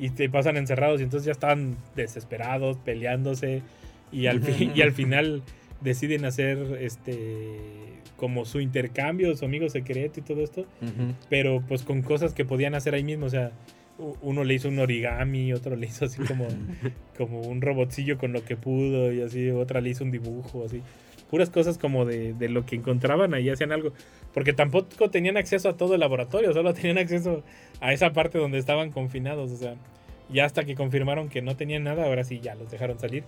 [0.00, 3.62] y te pasan encerrados y entonces ya están desesperados peleándose
[4.10, 4.42] y al,
[4.74, 5.42] y al final
[5.80, 7.58] deciden hacer este
[8.16, 10.66] como su intercambio, su amigo secreto y todo esto,
[11.30, 13.52] pero pues con cosas que podían hacer ahí mismo, o sea,
[14.22, 16.46] uno le hizo un origami, otro le hizo así como,
[17.16, 20.82] como un robotcillo con lo que pudo y así, otra le hizo un dibujo, así.
[21.30, 23.92] Puras cosas como de, de lo que encontraban ahí, hacían algo.
[24.32, 27.44] Porque tampoco tenían acceso a todo el laboratorio, solo tenían acceso
[27.80, 29.74] a esa parte donde estaban confinados, o sea,
[30.30, 33.24] ya hasta que confirmaron que no tenían nada, ahora sí ya los dejaron salir.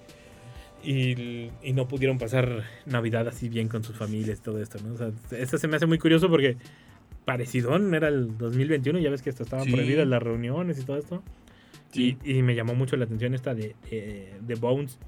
[0.82, 4.94] Y, y no pudieron pasar Navidad así bien con sus familias y todo esto, ¿no?
[4.94, 6.56] O sea, esto se me hace muy curioso porque
[7.26, 9.72] parecidón era el 2021, ya ves que hasta estaban Sí.
[9.72, 11.22] prohibidas las reuniones y todo esto.
[11.92, 14.98] Y, y me llamó mucho la atención esta de, de- de Bones.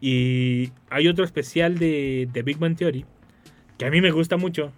[0.00, 3.04] Y hay otro especial de, de Big Bang Theory
[3.78, 4.72] que a mí me gusta mucho.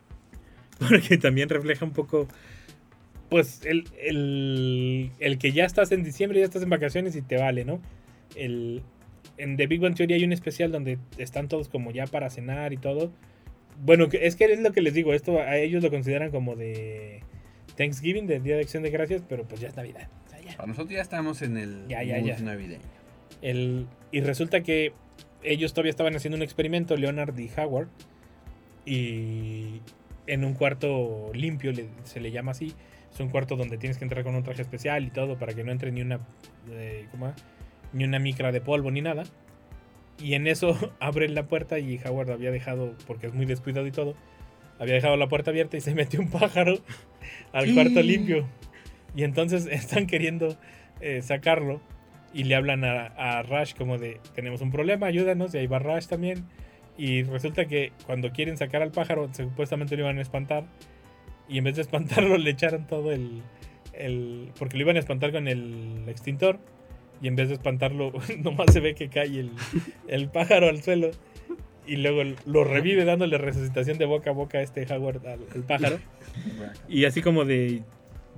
[0.78, 2.28] Porque también refleja un poco,
[3.30, 7.38] pues, el, el, el que ya estás en diciembre, ya estás en vacaciones y te
[7.38, 7.80] vale, ¿no?
[8.34, 8.82] El,
[9.38, 12.72] en The Big Bang Theory hay un especial donde están todos como ya para cenar
[12.72, 13.12] y todo.
[13.84, 17.20] Bueno, es que es lo que les digo, esto a ellos lo consideran como de
[17.76, 20.08] Thanksgiving, de Día de Acción de Gracias, pero pues ya es Navidad.
[20.26, 20.56] O sea, ya.
[20.56, 22.38] Para nosotros ya estamos en el Ya, ya, ya.
[22.38, 22.80] navideño.
[23.42, 24.92] El, y resulta que
[25.42, 27.88] ellos todavía estaban haciendo un experimento, Leonard y Howard,
[28.86, 29.80] y
[30.26, 31.72] en un cuarto limpio,
[32.04, 32.72] se le llama así,
[33.12, 35.64] es un cuarto donde tienes que entrar con un traje especial y todo para que
[35.64, 36.20] no entre ni una,
[36.70, 37.32] eh, ¿cómo?
[37.92, 39.24] Ni una micra de polvo ni nada.
[40.18, 43.92] Y en eso abren la puerta y Howard había dejado, porque es muy descuidado y
[43.92, 44.14] todo,
[44.78, 46.78] había dejado la puerta abierta y se metió un pájaro
[47.52, 48.46] al cuarto limpio.
[49.14, 50.56] Y entonces están queriendo
[51.00, 51.80] eh, sacarlo
[52.32, 55.78] y le hablan a, a Rash como de, tenemos un problema, ayúdanos, y ahí va
[55.78, 56.44] Rash también.
[56.98, 60.64] Y resulta que cuando quieren sacar al pájaro, supuestamente lo iban a espantar.
[61.48, 63.42] Y en vez de espantarlo, le echaron todo el...
[63.92, 66.58] el porque lo iban a espantar con el extintor.
[67.22, 68.12] Y en vez de espantarlo,
[68.42, 69.50] nomás se ve que cae el,
[70.08, 71.10] el pájaro al suelo.
[71.86, 75.62] Y luego lo revive dándole resucitación de boca a boca a este Howard al, al
[75.62, 75.98] pájaro.
[76.88, 77.82] Y así como de,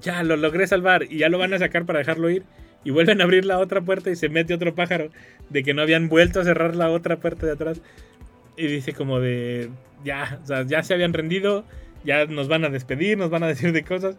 [0.00, 2.44] ya lo logré salvar y ya lo van a sacar para dejarlo ir.
[2.84, 5.10] Y vuelven a abrir la otra puerta y se mete otro pájaro
[5.50, 7.80] de que no habían vuelto a cerrar la otra puerta de atrás.
[8.56, 9.68] Y dice como de,
[10.04, 11.64] ya, o sea, ya se habían rendido,
[12.04, 14.16] ya nos van a despedir, nos van a decir de cosas.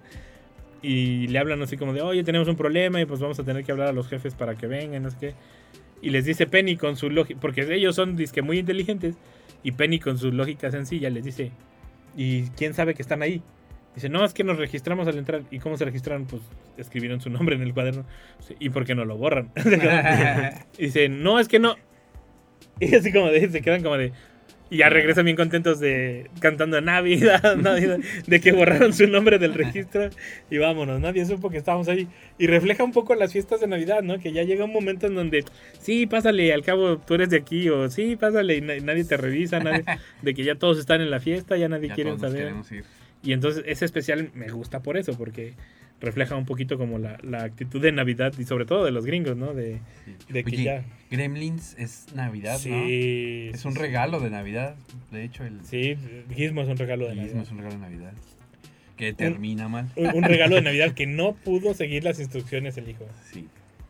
[0.82, 3.65] Y le hablan así como de, oye, tenemos un problema y pues vamos a tener
[3.65, 5.34] que hablar a los jefes para que vengan, no sé qué.
[6.01, 9.15] Y les dice Penny con su lógica, porque ellos son disque muy inteligentes.
[9.63, 11.51] Y Penny con su lógica sencilla les dice,
[12.15, 13.41] ¿y quién sabe que están ahí?
[13.95, 15.41] Dice, no, es que nos registramos al entrar.
[15.51, 16.25] ¿Y cómo se registraron?
[16.25, 16.41] Pues
[16.77, 18.05] escribieron su nombre en el cuaderno.
[18.59, 19.51] ¿Y por qué no lo borran?
[20.77, 21.75] dice, no, es que no.
[22.80, 24.13] Y así como de, se quedan como de...
[24.72, 27.97] Y ya regresan bien contentos de cantando Navidad, Navidad,
[28.28, 30.09] de que borraron su nombre del registro
[30.51, 32.07] y vámonos, nadie supo que estábamos ahí.
[32.38, 34.20] Y refleja un poco las fiestas de Navidad, ¿no?
[34.20, 35.43] Que ya llega un momento en donde,
[35.80, 39.17] sí, pásale, al cabo tú eres de aquí, o sí, pásale, y na- nadie te
[39.17, 39.84] revisa, nadie,
[40.22, 42.53] de que ya todos están en la fiesta, ya nadie Ya quiere saber.
[42.72, 42.84] ir.
[43.24, 45.53] Y entonces ese especial me gusta por eso, porque
[46.02, 49.36] refleja un poquito como la, la, actitud de Navidad y sobre todo de los gringos,
[49.36, 49.54] ¿no?
[49.54, 49.80] De,
[50.30, 50.86] de que ya...
[51.12, 52.86] Gremlins es Navidad, sí, ¿no?
[52.86, 54.76] Sí, es un regalo de Navidad,
[55.12, 55.43] de hecho.
[55.43, 55.64] El...
[55.66, 55.97] Sí,
[56.34, 57.28] Gizmo es un regalo de Navidad.
[57.28, 58.14] Gizmo es un regalo de Navidad.
[58.95, 59.89] Que termina un, mal.
[59.95, 63.06] Un, regalo de Navidad que no pudo seguir las instrucciones el hijo.
[63.32, 63.47] Sí.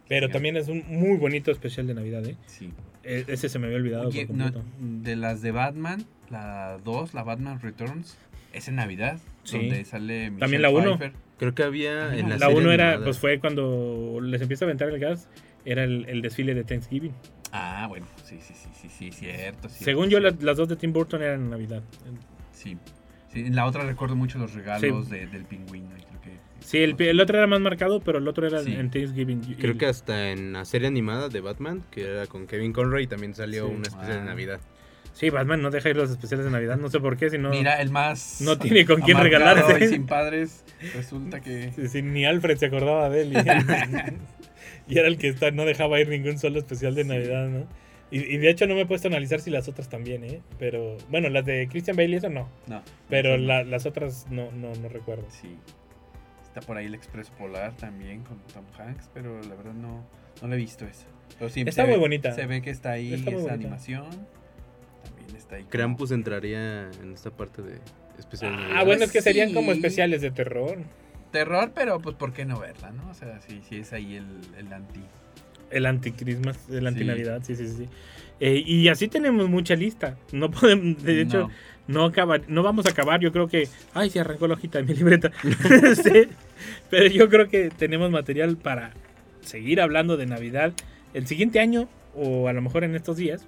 [0.08, 2.36] Pero también es un muy bonito especial de Navidad, ¿eh?
[2.48, 2.72] Sí.
[3.04, 4.10] E, ese se me había olvidado.
[4.10, 8.18] Por no, de las de Batman, la 2, la Batman Returns,
[8.54, 9.20] es en Navidad.
[9.44, 9.58] Sí.
[9.58, 11.00] Donde sale Michelle También la 1.
[11.40, 13.06] Creo que había en la, La serie 1 era, animada.
[13.06, 15.28] pues fue cuando les empieza a aventar el gas,
[15.66, 17.14] era el, el desfile de Thanksgiving.
[17.52, 19.70] Ah, bueno, sí, sí, sí, sí, sí, cierto.
[19.70, 21.82] cierto, Según yo, las dos de Tim Burton eran en Navidad.
[22.52, 22.78] Sí.
[23.34, 23.40] sí.
[23.46, 25.12] En la otra recuerdo mucho los regalos Sí.
[25.16, 25.90] de- del pingüino.
[25.98, 26.30] y creo que...
[26.60, 28.74] Sí, el, el otro era más marcado, pero el otro era Sí.
[28.74, 29.42] en Thanksgiving.
[29.50, 33.08] Y- Creo que hasta en la serie animada de Batman, que era con Kevin Conroy,
[33.08, 33.74] también salió Sí.
[33.76, 34.18] una especie Ah.
[34.18, 34.60] de Navidad.
[35.20, 37.50] Sí, Batman no deja ir los especiales de Navidad, no sé por qué, si no...
[37.50, 38.40] Mira, el más.
[38.40, 39.84] no tiene con quién regalarse.
[39.84, 40.64] Y sin padres,
[40.96, 41.72] resulta que.
[41.76, 43.34] Sí, sí, ni Alfred se acordaba de él.
[43.34, 43.36] Y,
[44.94, 47.68] y era el que está, no dejaba ir ningún solo especial de Navidad, ¿no?
[48.12, 50.42] Y, y de hecho no me he puesto a analizar si las otras también, ¿eh?
[50.58, 52.48] Pero, bueno, las de Christian Bale y eso no.
[52.68, 52.82] No.
[53.10, 53.42] Pero no sé.
[53.44, 55.26] la- las otras no, no, no recuerdo.
[55.30, 55.56] Sí.
[56.44, 60.04] Está por ahí el Expreso Polar también con Tom Hanks, pero la verdad no,
[60.42, 61.06] no la he visto esa.
[61.38, 62.32] Pero sí, Está muy ve- bonita.
[62.32, 63.54] Se ve que está ahí Está esa bonita.
[63.54, 64.39] animación.
[65.30, 65.64] También está ahí.
[65.70, 67.76] Krampus entraría en esta parte de
[68.18, 69.54] especial de Ah, bueno, es que serían Sí.
[69.56, 70.78] como especiales de terror.
[71.32, 73.10] Terror, pero pues ¿por qué no verla, no?
[73.10, 74.26] O sea, sí, sí es ahí el,
[74.58, 75.02] el anti.
[75.70, 76.86] El anti-Christmas, el Sí.
[76.88, 77.88] anti-Navidad, sí, sí, sí.
[78.40, 80.18] Eh, y así tenemos mucha lista.
[80.32, 81.50] No podemos, de hecho,
[81.88, 82.00] No.
[82.00, 82.06] no.
[82.06, 83.20] acabar, no vamos a acabar.
[83.20, 83.68] Yo creo que.
[83.94, 85.32] Ay, se arrancó la hojita de mi libreta.
[86.02, 86.24] Sí,
[86.90, 88.92] pero yo creo que tenemos material para
[89.42, 90.74] seguir hablando de Navidad
[91.14, 93.46] el siguiente año o a lo mejor en estos días.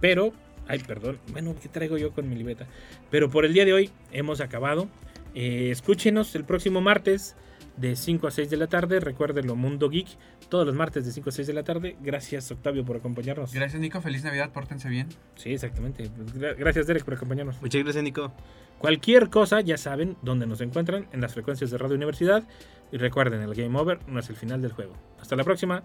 [0.00, 0.32] Pero,
[0.68, 1.18] ay, perdón.
[1.32, 2.66] Bueno, ¿qué traigo yo con mi libreta?
[3.10, 4.88] Pero por el día de hoy hemos acabado.
[5.34, 7.36] Eh, escúchenos el próximo martes
[7.76, 8.98] de 5 a 6 de la tarde.
[9.00, 10.08] Recuérdenlo, Mundo Geek.
[10.48, 11.96] Todos los martes de 5 a 6 de la tarde.
[12.00, 13.52] Gracias, Octavio, por acompañarnos.
[13.52, 14.00] Gracias, Nico.
[14.00, 14.50] Feliz Navidad.
[14.52, 15.08] Pórtense bien.
[15.36, 16.08] Sí, exactamente.
[16.10, 17.60] Pues, gra- Gracias, Derek, por acompañarnos.
[17.60, 18.32] Muchas gracias, Nico.
[18.78, 22.44] Cualquier cosa, ya saben dónde nos encuentran, en las frecuencias de Radio Universidad.
[22.90, 24.94] Y recuerden, el Game Over no es el final del juego.
[25.20, 25.84] Hasta la próxima.